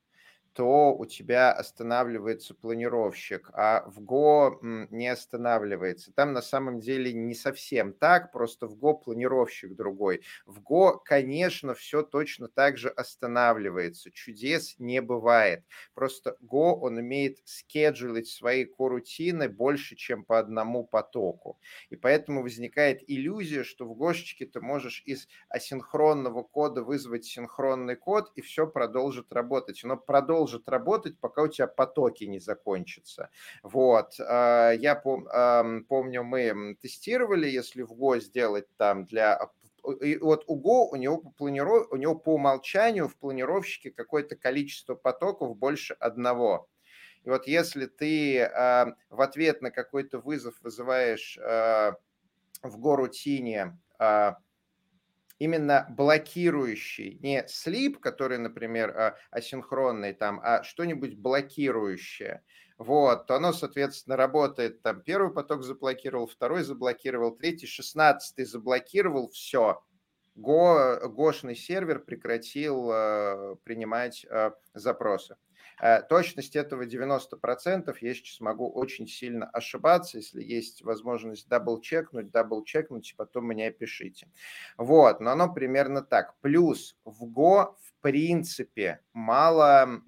[0.57, 4.57] то у тебя останавливается планировщик, а в Go
[4.91, 6.13] не останавливается.
[6.15, 10.23] Там на самом деле не совсем так, просто в Go планировщик другой.
[10.47, 14.11] В Go, конечно, все точно так же останавливается.
[14.11, 15.63] Чудес не бывает.
[15.93, 21.61] Просто Go, он умеет скеджулить свои корутины больше, чем по одному потоку.
[21.91, 28.33] И поэтому возникает иллюзия, что в Гошечке ты можешь из асинхронного кода вызвать синхронный код,
[28.37, 29.83] и все продолжит работать.
[29.85, 33.31] Но продолжит продолжит работать, пока у тебя потоки не закончатся.
[33.63, 34.15] Вот.
[34.21, 39.51] А, я помню, мы тестировали, если в Go сделать там для
[40.03, 41.87] и вот у Go у него, по планиров...
[41.93, 46.69] у него по умолчанию в планировщике какое-то количество потоков больше одного.
[47.25, 51.93] И вот если ты э, в ответ на какой-то вызов вызываешь э,
[52.63, 54.33] в Go-рутине э,
[55.39, 62.43] именно блокирующий, не слип, который, например, а, асинхронный там, а что-нибудь блокирующее,
[62.79, 69.83] вот, то оно, соответственно, работает, там, первый поток заблокировал, второй заблокировал, третий, шестнадцатый заблокировал, все,
[70.37, 75.37] Го, гошный сервер прекратил э, принимать э, запросы.
[75.81, 83.15] Э, точность этого 90%, я сейчас могу очень сильно ошибаться, если есть возможность дабл-чекнуть, дабл-чекнуть,
[83.17, 84.29] потом меня пишите.
[84.79, 86.35] Вот, но оно примерно так.
[86.41, 90.01] Плюс в Go в принципе мало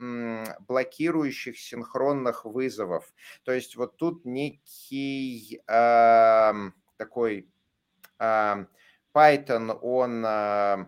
[0.66, 3.12] блокирующих синхронных вызовов.
[3.44, 6.52] То есть вот тут некий э,
[6.96, 7.50] такой
[8.18, 8.64] э,
[9.14, 10.86] Python, он э,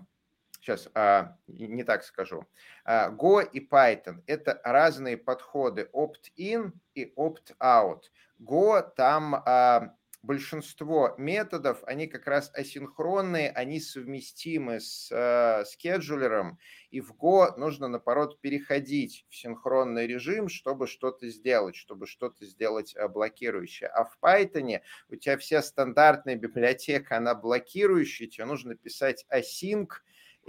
[0.60, 2.46] сейчас а, не так скажу.
[2.84, 8.02] А, Go и Python– это разные подходы opt-in и opt-out.
[8.40, 16.58] Go там а, большинство методов, они как раз асинхронные, они совместимы с э, скеджулером,
[16.90, 22.94] и в Go нужно, наоборот, переходить в синхронный режим, чтобы что-то сделать, чтобы что-то сделать
[22.94, 23.88] э, блокирующее.
[23.88, 29.88] А в Python у тебя вся стандартная библиотека, она блокирующая, тебе нужно писать async,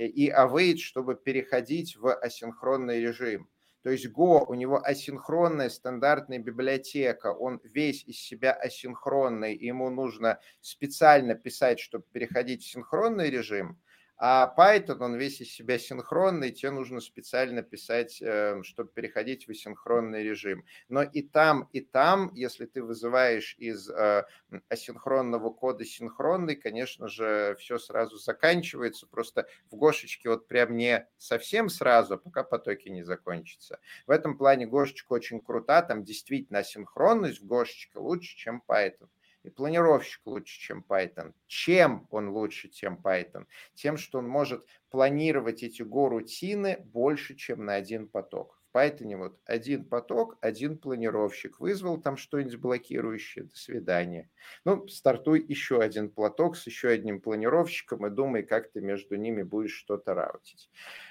[0.08, 3.50] и await, чтобы переходить в асинхронный режим.
[3.84, 10.40] То есть Go, у него асинхронная стандартная библиотека, он весь из себя асинхронный, ему нужно
[10.60, 13.80] специально писать, чтобы переходить в синхронный режим–
[14.24, 19.50] а Python, он весь из себя синхронный, тебе нужно специально писать, эм, чтобы переходить в
[19.50, 20.64] асинхронный режим.
[20.90, 24.26] Но и там, и там, если ты вызываешь из э,
[24.70, 29.08] асинхронного кода синхронный, конечно же, все сразу заканчивается.
[29.08, 33.80] Просто в Гошечке вот прям не совсем сразу, пока потоки не закончатся.
[34.06, 39.10] В этом плане Гошечка очень крута, там действительно асинхронность в Гошечке лучше, чем Python.
[39.44, 41.34] И планировщик лучше, чем Python.
[41.48, 43.46] Чем он лучше, чем Python?
[43.74, 48.62] Тем, что он может планировать эти горутины больше, чем на один поток.
[48.72, 51.60] В Python вот один поток, один планировщик.
[51.60, 54.30] Вызвал там что-нибудь блокирующее, до свидания.
[54.64, 59.42] Ну, стартуй еще один платок с еще одним планировщиком и думай, как ты между ними
[59.42, 60.70] будешь что-то раутить.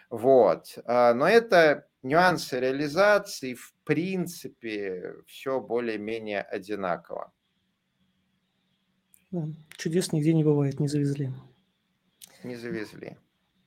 [0.08, 0.78] Вот.
[0.84, 7.32] А, но это нюансы реализации, в принципе, все более-менее одинаково.
[9.30, 9.48] Да.
[9.76, 11.32] Чудес нигде не бывает, не завезли.
[12.42, 13.16] Не завезли.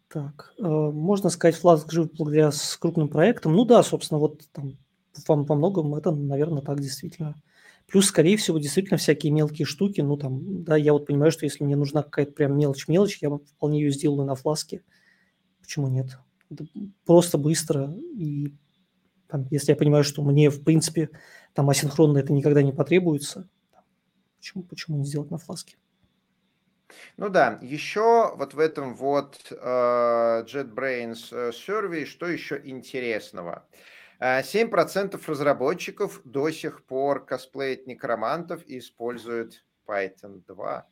[0.09, 3.53] Так, э, можно сказать, Flask жив благодаря с крупным проектом.
[3.53, 4.77] Ну да, собственно, вот там
[5.25, 7.41] по, по многому это, наверное, так действительно.
[7.87, 10.01] Плюс, скорее всего, действительно всякие мелкие штуки.
[10.01, 13.81] Ну там, да, я вот понимаю, что если мне нужна какая-то прям мелочь-мелочь, я вполне
[13.81, 14.83] ее сделаю на фласке.
[15.61, 16.17] Почему нет?
[16.49, 16.65] Это
[17.05, 17.93] просто быстро.
[18.15, 18.53] И
[19.27, 21.09] там, если я понимаю, что мне, в принципе,
[21.53, 23.49] там асинхронно это никогда не потребуется,
[24.43, 25.77] Почему, почему не сделать на фласке?
[27.15, 33.65] Ну да, еще вот в этом вот uh, JetBrains э, Survey, что еще интересного?
[34.19, 40.87] 7% э, разработчиков до сих пор косплеят некромантов и используют Python 2.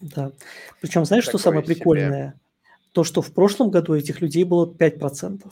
[0.00, 0.32] Да.
[0.82, 2.32] Причем, знаешь, Такое что самое прикольное?
[2.32, 2.40] Себе.
[2.92, 5.50] То, что в прошлом году этих людей было 5%.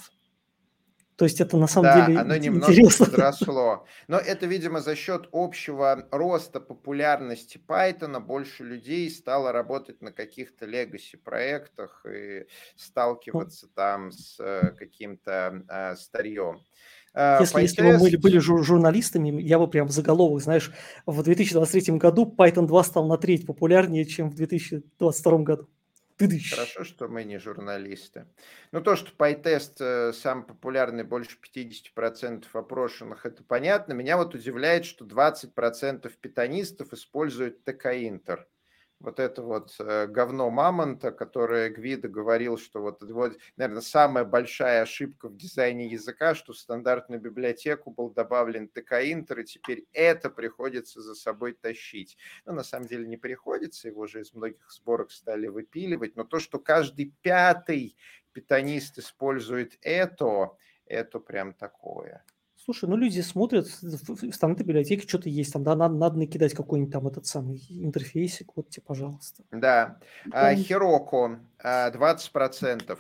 [1.19, 3.07] То есть это на самом да, деле оно немножко интересно.
[3.07, 3.87] подросло.
[4.07, 10.65] Но это, видимо, за счет общего роста популярности Python больше людей стало работать на каких-то
[10.65, 12.47] legacy проектах и
[12.77, 16.61] сталкиваться ну, там с э, каким-то э, старьем.
[17.15, 20.71] А, если, если бы мы были журналистами, я бы прям в заголовок, знаешь,
[21.05, 25.69] в 2023 году Python 2 стал на треть популярнее, чем в 2022 году.
[26.19, 26.51] Тыдыщ.
[26.51, 28.27] Хорошо, что мы не журналисты.
[28.73, 33.93] Ну, то, что PyTest э, самый популярный, больше 50% опрошенных, это понятно.
[33.93, 38.49] Меня вот удивляет, что 20% питонистов используют ТК-интер.
[39.01, 44.83] Вот это вот э, говно мамонта, которое Гвида говорил, что вот, вот, наверное, самая большая
[44.83, 51.01] ошибка в дизайне языка, что в стандартную библиотеку был добавлен ТК-интер, и теперь это приходится
[51.01, 52.17] за собой тащить.
[52.45, 56.41] Но на самом деле не приходится, его же из многих сборок стали выпиливать, но то,
[56.41, 57.97] что каждый пятый
[58.33, 62.25] питанист использует это, это прям такое.
[62.69, 66.93] Слушай, ну люди смотрят в стандартной библиотеке, что-то есть там, да, надо, надо накидать какой-нибудь
[66.93, 69.43] там этот самый интерфейсик, вот тебе, пожалуйста.
[69.51, 69.97] Да.
[70.31, 72.99] А, Heroku 20%.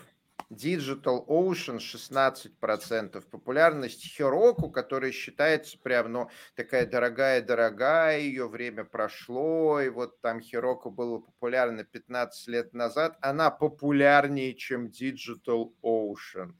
[0.50, 3.26] Digital Ocean 16%.
[3.30, 10.90] Популярность Heroku, которая считается прям, ну, такая дорогая-дорогая, ее время прошло, и вот там Heroku
[10.90, 16.54] было популярно 15 лет назад, она популярнее, чем Digital Ocean.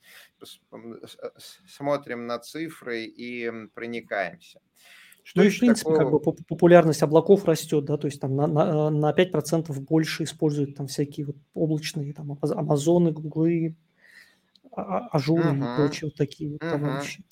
[1.67, 4.61] Смотрим на цифры и проникаемся.
[5.29, 6.21] Что ну, в принципе, такого?
[6.21, 10.75] как бы популярность облаков растет, да, то есть там на, на, на 5% больше используют
[10.75, 13.77] там всякие вот облачные, там, Амазоны, Гуглы,
[14.73, 15.75] а, а, Ажуры uh-huh.
[15.75, 16.71] и прочие вот такие вот uh-huh.
[16.71, 17.23] товарищи.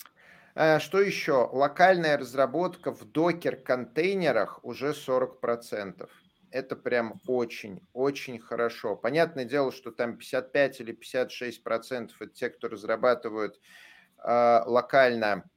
[0.53, 1.49] А, что еще?
[1.51, 6.07] Локальная разработка в докер-контейнерах уже 40%.
[6.51, 8.95] Это прям очень-очень хорошо.
[8.95, 13.59] Понятное дело, что там 55 или 56 процентов это те, кто разрабатывают
[14.23, 15.49] э, локально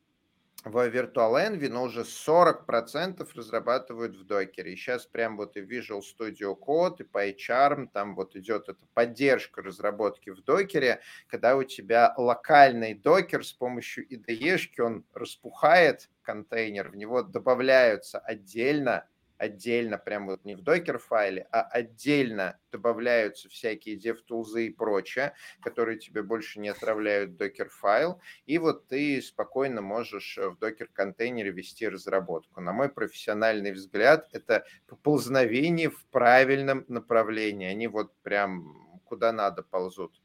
[0.65, 4.73] в VirtualEnvy, но уже 40% разрабатывают в докере.
[4.73, 9.63] И сейчас прям вот и Visual Studio Code, и PyCharm, там вот идет эта поддержка
[9.63, 16.97] разработки в докере, когда у тебя локальный докер с помощью IDE, он распухает контейнер, в
[16.97, 19.07] него добавляются отдельно
[19.41, 25.33] отдельно, прям вот не в докер-файле, а отдельно добавляются всякие DevTools и прочее,
[25.63, 32.61] которые тебе больше не отправляют докер-файл, и вот ты спокойно можешь в докер-контейнере вести разработку.
[32.61, 37.69] На мой профессиональный взгляд, это поползновение в правильном направлении.
[37.69, 40.21] Они вот прям куда надо ползут.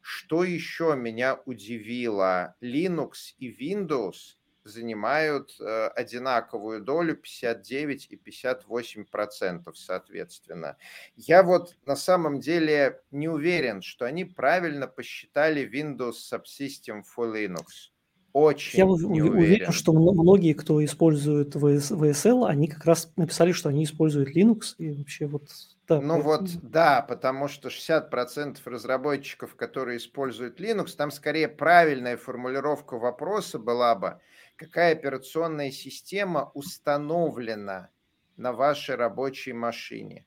[0.00, 2.54] Что еще меня удивило?
[2.62, 10.76] Linux и Windows– занимают э, одинаковую долю 59 и 58 процентов, соответственно.
[11.16, 17.92] Я вот на самом деле не уверен, что они правильно посчитали Windows Subsystem for Linux.
[18.32, 19.38] Очень Я не уверен.
[19.38, 24.90] уверен, что многие, кто использует VSL, они как раз написали, что они используют Linux и
[24.90, 25.50] вообще вот
[25.86, 32.96] да, ну вот, да, потому что 60% разработчиков, которые используют Linux, там скорее правильная формулировка
[32.96, 34.18] вопроса была бы,
[34.56, 37.90] какая операционная система установлена
[38.36, 40.26] на вашей рабочей машине.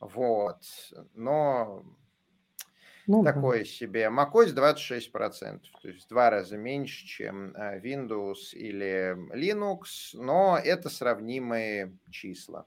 [0.00, 0.58] Вот.
[1.14, 1.84] Но
[3.06, 3.64] ну, такое да.
[3.64, 4.04] себе.
[4.06, 10.88] macOS 26%, то есть в два раза меньше, чем э, Windows или Linux, но это
[10.88, 12.66] сравнимые числа.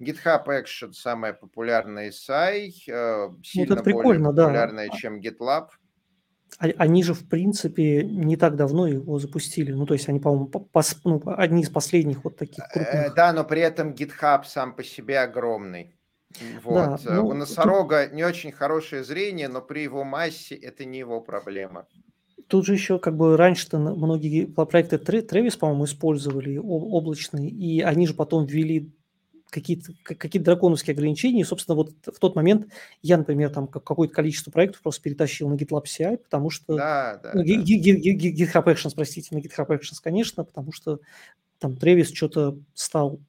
[0.00, 4.96] GitHub Action самая популярная SI, э, сильно ну, более популярная, да.
[4.96, 5.68] чем GitLab.
[6.58, 9.72] Они же, в принципе, не так давно его запустили.
[9.72, 13.14] Ну, то есть они, по-моему, по, ну, одни из последних вот таких э, крупных.
[13.14, 15.94] Да, но при этом GitHub сам по себе огромный.
[16.62, 17.00] Вот.
[17.04, 18.14] Да, ну, У носорога тут...
[18.14, 21.86] не очень хорошее зрение, но при его массе это не его проблема.
[22.48, 28.14] Тут же еще как бы раньше-то многие проекты Travis, по-моему, использовали облачные, и они же
[28.14, 28.92] потом ввели
[29.50, 31.40] какие-то какие драконовские ограничения.
[31.40, 32.70] И, собственно, вот в тот момент
[33.02, 36.76] я, например, там какое-то количество проектов просто перетащил на GitLab CI, потому что...
[36.76, 37.54] Да, да, ну, да.
[37.54, 41.00] GitHub Actions, простите, на GitHub Actions, конечно, потому что
[41.58, 43.20] там Travis что-то стал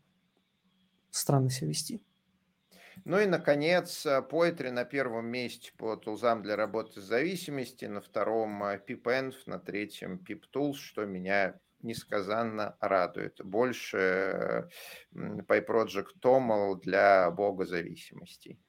[1.12, 2.02] странно себя вести.
[3.06, 8.62] Ну и, наконец, Poetry на первом месте по тулзам для работы с зависимостью, на втором
[8.62, 13.40] PipEnv, на третьем PipTools, что меня несказанно радует.
[13.44, 14.70] Больше
[15.14, 18.60] PyProject TOML для бога зависимостей.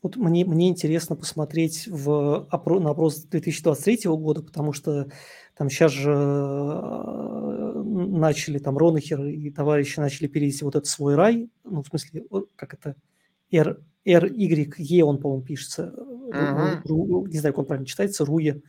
[0.00, 5.08] Вот мне, мне интересно посмотреть в опро, на опрос 2023 года, потому что
[5.56, 11.50] там сейчас же э, начали, там Ронахер и товарищи начали перейти вот этот свой рай,
[11.64, 12.22] ну, в смысле,
[12.54, 12.94] как это,
[13.50, 16.82] R, R, Y, E он, по-моему, пишется, uh-huh.
[16.84, 18.60] Ру, не знаю, как он правильно читается, Руя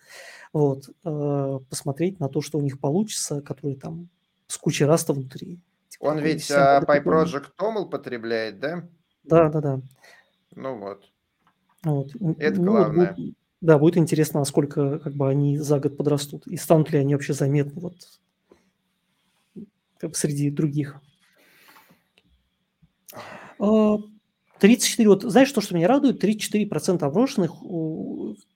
[0.54, 4.10] вот, э, посмотреть на то, что у них получится, который там
[4.48, 5.60] с кучей раста внутри.
[5.90, 8.88] Типа, Он ведь uh, PyProject TOML потребляет, да?
[9.24, 9.82] Да, да, да.
[10.56, 11.10] Ну вот.
[11.84, 12.12] вот.
[12.38, 13.14] Это ну, главное.
[13.14, 17.14] Будет, да, будет интересно, насколько как бы они за год подрастут и станут ли они
[17.14, 17.96] вообще заметны вот
[19.98, 21.00] как бы среди других.
[24.60, 27.54] А, 34, вот знаешь, то, что меня радует, 34% опрошенных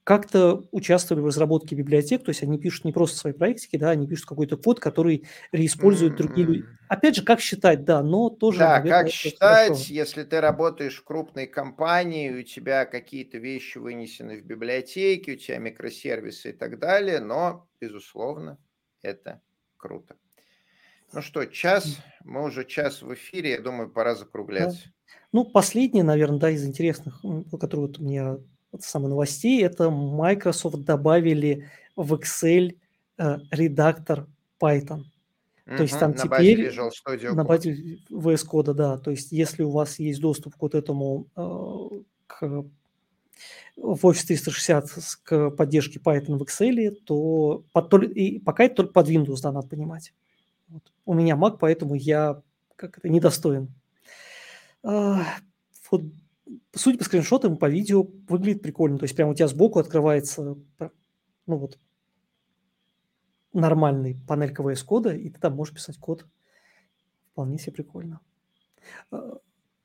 [0.04, 4.06] как-то участвовали в разработке библиотек, то есть они пишут не просто свои проектики, да, они
[4.06, 6.18] пишут какой-то код, который реиспользуют mm-hmm.
[6.18, 6.66] другие люди.
[6.90, 8.60] Опять же, как считать, да, но тоже...
[8.60, 9.94] Да, наверное, как считать, хорошо.
[9.94, 15.58] если ты работаешь в крупной компании, у тебя какие-то вещи вынесены в библиотеке, у тебя
[15.60, 18.58] микросервисы и так далее, но, безусловно,
[19.02, 19.42] это
[19.78, 20.18] круто.
[21.14, 24.86] Ну что, час, мы уже час в эфире, я думаю, пора закругляться.
[24.86, 24.92] Да.
[25.34, 27.20] Ну, последнее, наверное, да, из интересных,
[27.60, 28.38] которые вот у меня
[28.72, 32.78] вот самых новостей, это Microsoft добавили в Excel
[33.18, 34.28] э, редактор
[34.62, 35.06] Python.
[35.66, 38.98] То есть там на теперь Visual Studio на базе VS Code, да.
[38.98, 42.66] То есть если у вас есть доступ к вот этому э, к,
[43.78, 44.90] в Office 360
[45.24, 49.68] к поддержке Python в Excel, то под, и пока это только под Windows, да, надо
[49.68, 50.14] понимать.
[50.68, 50.84] Вот.
[51.06, 52.42] У меня Mac, поэтому я
[52.76, 53.74] как это недостоин
[54.84, 56.04] вот,
[56.76, 58.98] судя по скриншотам, по видео, выглядит прикольно.
[58.98, 60.58] То есть прямо у тебя сбоку открывается,
[61.46, 61.80] ну вот,
[63.54, 66.26] нормальный панель КВС кода, и ты там можешь писать код.
[67.32, 68.20] Вполне себе прикольно.
[69.10, 69.38] А,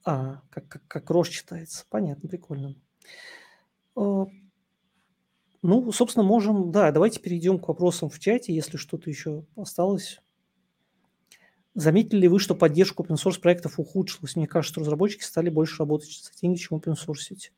[0.04, 1.84] а как, как, как Рош читается.
[1.88, 2.74] Понятно, прикольно.
[3.94, 4.26] А,
[5.62, 6.70] ну, собственно, можем...
[6.72, 10.20] Да, давайте перейдем к вопросам в чате, если что-то еще осталось.
[11.78, 14.34] Заметили ли вы, что поддержка open source проектов ухудшилась?
[14.34, 17.52] Мне кажется, что разработчики стали больше работать за деньги, чем open source.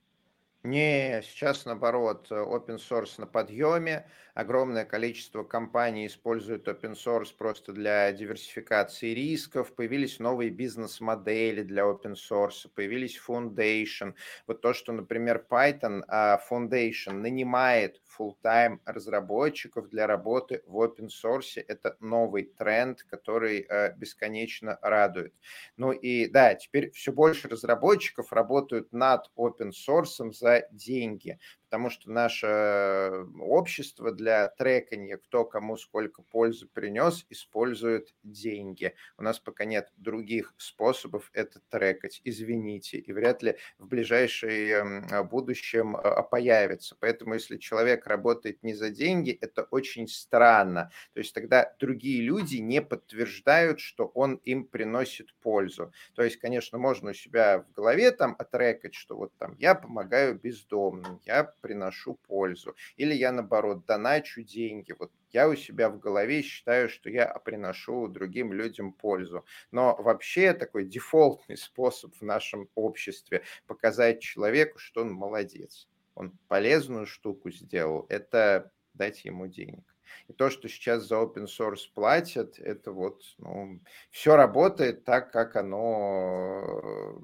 [0.62, 4.06] Не, сейчас наоборот, open source на подъеме.
[4.34, 9.74] Огромное количество компаний используют open source просто для диверсификации рисков.
[9.74, 14.14] Появились новые бизнес-модели для open source, появились Foundation.
[14.46, 21.62] Вот то, что, например, Python а, Foundation нанимает full-time разработчиков для работы в open source.
[21.66, 25.34] Это новый тренд, который э, бесконечно радует.
[25.76, 31.38] Ну и да, теперь все больше разработчиков работают над open source за деньги
[31.70, 38.96] потому что наше общество для трекания, кто кому сколько пользы принес, использует деньги.
[39.16, 45.94] У нас пока нет других способов это трекать, извините, и вряд ли в ближайшем будущем
[45.94, 46.96] а, а, появится.
[46.98, 50.90] Поэтому если человек работает не за деньги, это очень странно.
[51.12, 55.92] То есть тогда другие люди не подтверждают, что он им приносит пользу.
[56.16, 60.36] То есть, конечно, можно у себя в голове там отрекать, что вот там я помогаю
[60.36, 62.74] бездомным, я приношу пользу.
[62.96, 64.94] Или я, наоборот, доначу деньги.
[64.98, 69.44] Вот я у себя в голове считаю, что я приношу другим людям пользу.
[69.70, 75.88] Но вообще такой дефолтный способ в нашем обществе показать человеку, что он молодец.
[76.14, 79.84] Он полезную штуку сделал, это дать ему денег.
[80.28, 83.80] И то, что сейчас за open source платят, это вот, ну,
[84.10, 87.22] все работает так, как оно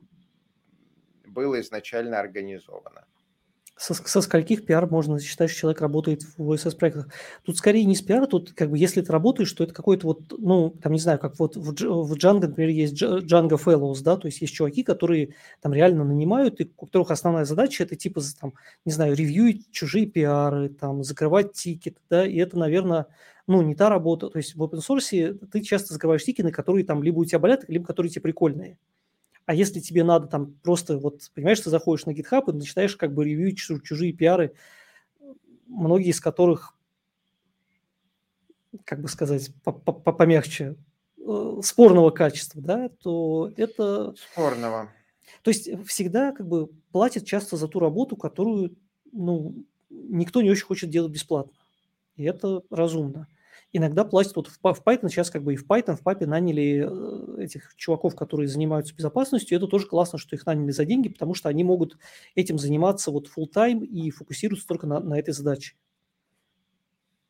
[1.27, 3.07] было изначально организовано
[3.77, 7.09] со, со скольких пиар можно считать, что человек работает в OSS проектах?
[7.45, 10.33] Тут скорее не с пиара, тут как бы если ты работаешь, то это какой-то вот,
[10.39, 14.27] ну, там не знаю, как вот в, в Django, например, есть Django Fellows, да, то
[14.27, 18.55] есть есть чуваки, которые там реально нанимают, и у которых основная задача это типа, там,
[18.87, 23.07] не знаю, ревьюить чужие пиары, там, закрывать тикет, да, и это, наверное,
[23.47, 24.29] ну, не та работа.
[24.29, 27.65] То есть в open source ты часто закрываешь тикеты, которые там либо у тебя болят,
[27.69, 28.79] либо которые тебе прикольные.
[29.47, 33.15] А если тебе надо там просто, вот, понимаешь, ты заходишь на GitHub и начинаешь как
[33.15, 34.55] бы ревьюить чужие пиары,
[35.67, 36.77] многие из которых,
[38.85, 40.77] как бы сказать, помягче,
[41.19, 44.15] э, спорного качества, да, то это...
[44.17, 44.91] Спорного.
[45.43, 48.77] То есть всегда как бы платят часто за ту работу, которую,
[49.13, 51.53] ну, никто не очень хочет делать бесплатно.
[52.17, 53.29] И это разумно
[53.77, 57.43] иногда платят, вот в, Python сейчас как бы и в Python, в папе наняли э,
[57.45, 61.49] этих чуваков, которые занимаются безопасностью, это тоже классно, что их наняли за деньги, потому что
[61.49, 61.99] они могут
[62.35, 65.75] этим заниматься вот full time и фокусируются только на, на этой задаче.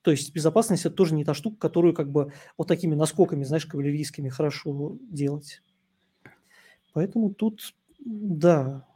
[0.03, 3.67] То есть безопасность– это тоже не та штука, которую как бы вот такими наскоками, знаешь,
[3.67, 5.63] кавалерийскими хорошо делать.
[6.93, 8.87] Поэтому тут, да,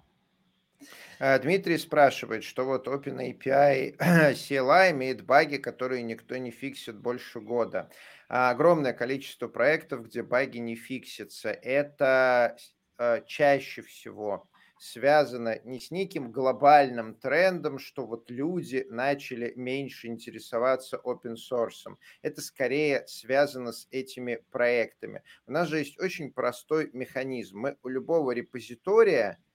[1.19, 7.91] Дмитрий спрашивает, что вот OpenAPI CLI имеет баги, которые никто не фиксит больше года.
[8.29, 11.51] А, огромное количество проектов, где баги не фиксятся.
[11.51, 12.57] Это
[12.99, 14.49] э, чаще всего
[14.81, 21.95] связано не с неким глобальным трендом, что вот люди начали меньше интересоваться open source.
[22.23, 25.23] Это скорее связано с этими проектами.
[25.47, 27.59] У нас же есть очень простой механизм.
[27.59, 29.50] Мы у любого репозитория э,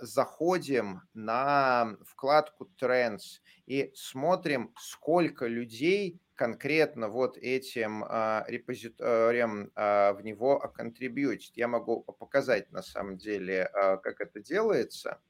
[0.00, 10.22] заходим на вкладку Trends и смотрим, сколько людей конкретно вот этим э, репозиторием э, в
[10.22, 11.56] него контрибьютит.
[11.56, 15.20] Я могу показать на самом деле, э, как это делается.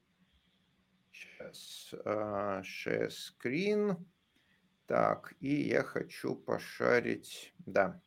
[1.11, 3.97] Сейчас, э, share screen.
[4.87, 8.01] Так, и я хочу пошарить, да,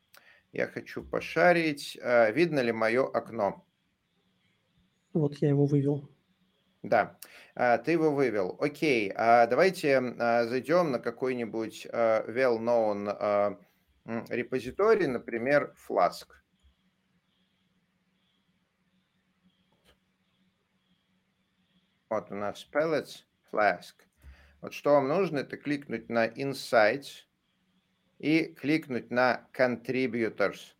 [0.52, 3.66] я хочу пошарить, э, видно ли мое окно.
[5.12, 6.08] Вот я его вывел.
[6.86, 7.18] Да,
[7.56, 8.56] а, ты его вывел.
[8.60, 13.58] Окей, а давайте а, зайдем на какой-нибудь well-known
[14.28, 16.28] репозиторий, например, Flask.
[22.08, 23.94] Вот у нас pellets, Flask.
[24.60, 27.24] Вот что вам нужно, это кликнуть на Insights
[28.18, 30.75] и кликнуть на Contributors.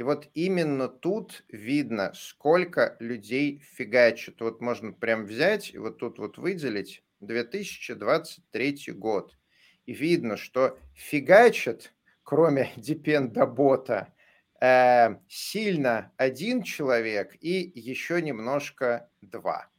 [0.00, 4.40] И вот именно тут видно, сколько людей фигачат.
[4.40, 9.36] Вот можно прям взять и вот тут вот выделить 2023 год.
[9.84, 14.14] И видно, что фигачат, кроме депендобота,
[14.58, 19.69] э, сильно один человек и еще немножко два.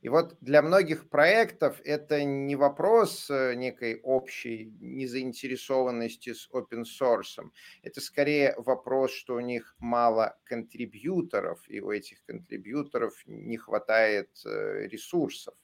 [0.00, 7.50] И вот для многих проектов это не вопрос э, некой общей незаинтересованности с open source.
[7.82, 14.86] Это скорее вопрос, что у них мало контрибьюторов, и у этих контрибьюторов не хватает э,
[14.86, 15.54] ресурсов.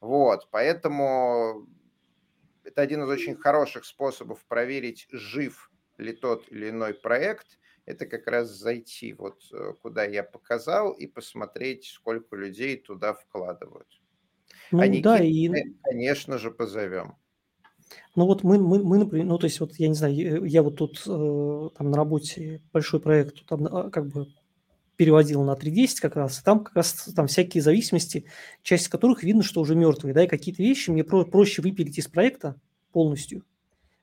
[0.00, 1.68] Вот, поэтому
[2.64, 8.26] это один из очень хороших способов проверить, жив ли тот или иной проект– это как
[8.26, 13.88] раз зайти вот э, куда я показал и посмотреть, сколько людей туда вкладывают.
[14.70, 15.50] Ну а да, и...
[15.82, 17.16] конечно же, позовем.
[18.16, 20.76] Ну вот мы, мы, мы, например, ну то есть вот я не знаю, я вот
[20.76, 24.28] тут э, там на работе большой проект там а, как бы
[24.96, 28.26] переводил на 3.10 как раз, и там как раз там всякие зависимости,
[28.62, 32.06] часть которых видно, что уже мертвые, да, и какие-то вещи мне про- проще выпилить из
[32.06, 32.56] проекта
[32.92, 33.44] полностью,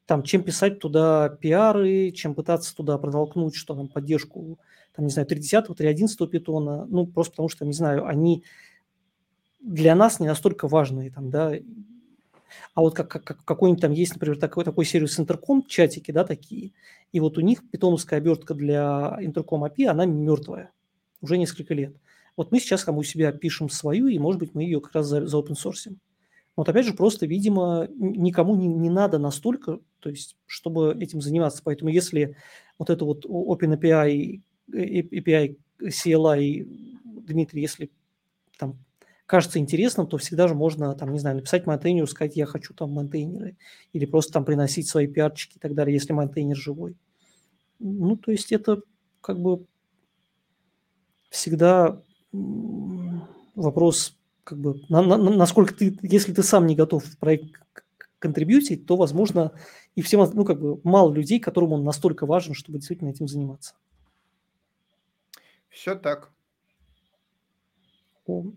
[0.05, 4.59] там, чем писать туда пиары, чем пытаться туда протолкнуть, что там поддержку,
[4.93, 8.43] там, не знаю, 3.10, 3.11 питона, ну, просто потому что, не знаю, они
[9.59, 11.53] для нас не настолько важные, там, да,
[12.73, 16.73] а вот как, как, какой-нибудь там есть, например, такой, такой сервис интерком, чатики, да, такие,
[17.11, 20.71] и вот у них питоновская обертка для интерком API, она мертвая
[21.21, 21.95] уже несколько лет.
[22.37, 25.07] Вот мы сейчас там у себя пишем свою, и, может быть, мы ее как раз
[25.07, 25.93] за, за open source.
[26.55, 31.61] Вот опять же, просто, видимо, никому не, не надо настолько, то есть, чтобы этим заниматься.
[31.63, 32.35] Поэтому если
[32.77, 34.41] вот это вот OpenAPI,
[34.71, 36.67] API, CLI,
[37.03, 37.89] Дмитрий, если
[38.57, 38.77] там
[39.25, 42.91] кажется интересным, то всегда же можно, там, не знаю, написать монтейнеру, сказать, я хочу там
[42.91, 43.55] монтейнеры,
[43.93, 46.97] или просто там приносить свои пиарчики и так далее, если монтейнер живой.
[47.79, 48.81] Ну, то есть это
[49.21, 49.65] как бы
[51.29, 52.01] всегда
[53.55, 57.61] вопрос как бы, на, на, насколько ты, если ты сам не готов в проект
[58.19, 59.51] контрибьютить, то, возможно,
[59.95, 63.75] и всем, ну, как бы, мало людей, которым он настолько важен, чтобы действительно этим заниматься.
[65.69, 66.31] Все так.
[68.25, 68.51] О,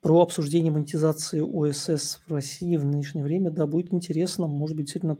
[0.00, 4.46] про обсуждение монетизации ОСС в России в нынешнее время, да, будет интересно.
[4.46, 5.18] Может быть, действительно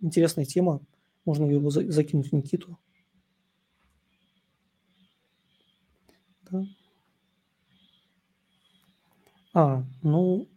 [0.00, 0.80] интересная тема.
[1.24, 2.78] Можно его закинуть в Никиту.
[6.50, 6.64] Да.
[9.52, 10.48] А, ну,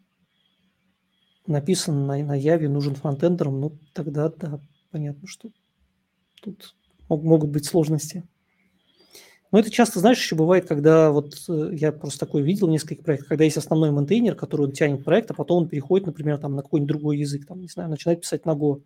[1.48, 4.60] написано на, на Яве, нужен фронтендером, ну, тогда, да,
[4.92, 5.50] понятно, что
[6.42, 6.76] тут
[7.10, 8.24] могут быть сложности.
[9.52, 13.04] Но это часто, знаешь, еще бывает, когда вот э, я просто такое видел в нескольких
[13.04, 16.56] проектах, когда есть основной монтейнер, который он тянет проект, а потом он переходит, например, там,
[16.56, 18.82] на какой-нибудь другой язык, там, не знаю, начинает писать на Go.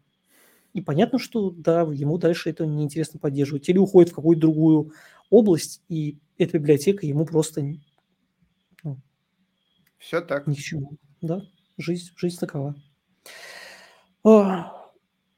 [0.74, 3.70] И понятно, что, да, ему дальше это неинтересно поддерживать.
[3.70, 4.92] Или уходит в какую-то другую
[5.30, 7.78] область, и эта библиотека ему просто
[9.98, 10.48] все так.
[10.48, 10.98] Ни к чему.
[11.22, 11.42] Да,
[11.78, 12.76] жизнь, жизнь такова.
[14.24, 14.74] А,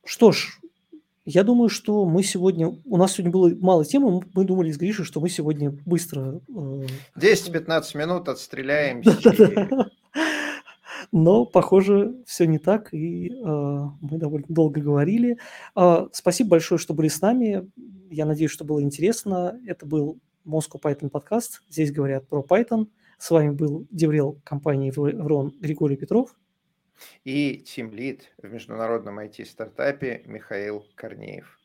[0.04, 0.60] что ж,
[1.26, 2.70] я думаю, что мы сегодня...
[2.86, 6.42] У нас сегодня было мало темы, мы думали с Гришей, что мы сегодня быстро...
[6.50, 9.04] 10-15 э, минут отстреляем.
[11.12, 15.38] Но, похоже, все не так, и э, мы довольно долго говорили.
[15.76, 17.70] Э, спасибо большое, что были с нами.
[18.10, 19.60] Я надеюсь, что было интересно.
[19.68, 21.62] Это был Moscow Python подкаст.
[21.70, 22.88] Здесь говорят про Python.
[23.20, 26.34] С вами был Деврел компании Врон Григорий Петров.
[27.26, 31.60] И тимлид в международном IT-стартапе Михаил Корнеев.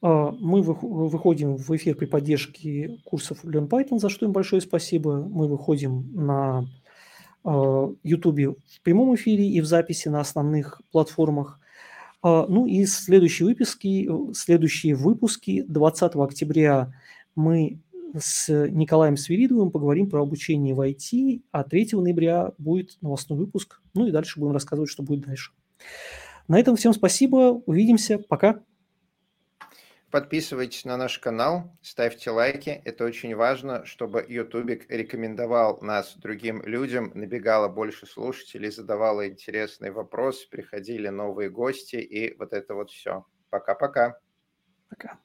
[0.00, 5.16] А, мы выходим в эфир при поддержке курсов Learn Python, за что им большое спасибо.
[5.16, 6.66] Мы выходим на
[7.44, 11.60] YouTube а, в прямом эфире и в записи на основных платформах.
[12.22, 16.90] А, ну и следующие выпуски, следующие выпуски 20 октября
[17.34, 17.80] мы
[18.18, 23.80] с Николаем Свиридовым поговорим про обучение в IT, а 3 ноября будет новостной выпуск.
[23.94, 25.52] Ну и дальше будем рассказывать, что будет дальше.
[26.48, 27.62] На этом всем спасибо.
[27.66, 28.18] Увидимся.
[28.18, 28.62] Пока.
[30.10, 32.80] Подписывайтесь на наш канал, ставьте лайки.
[32.84, 40.48] Это очень важно, чтобы Ютубик рекомендовал нас другим людям, набегало больше слушателей, задавало интересные вопросы,
[40.48, 43.26] приходили новые гости и вот это вот все.
[43.50, 44.18] Пока-пока.
[44.88, 45.18] Пока.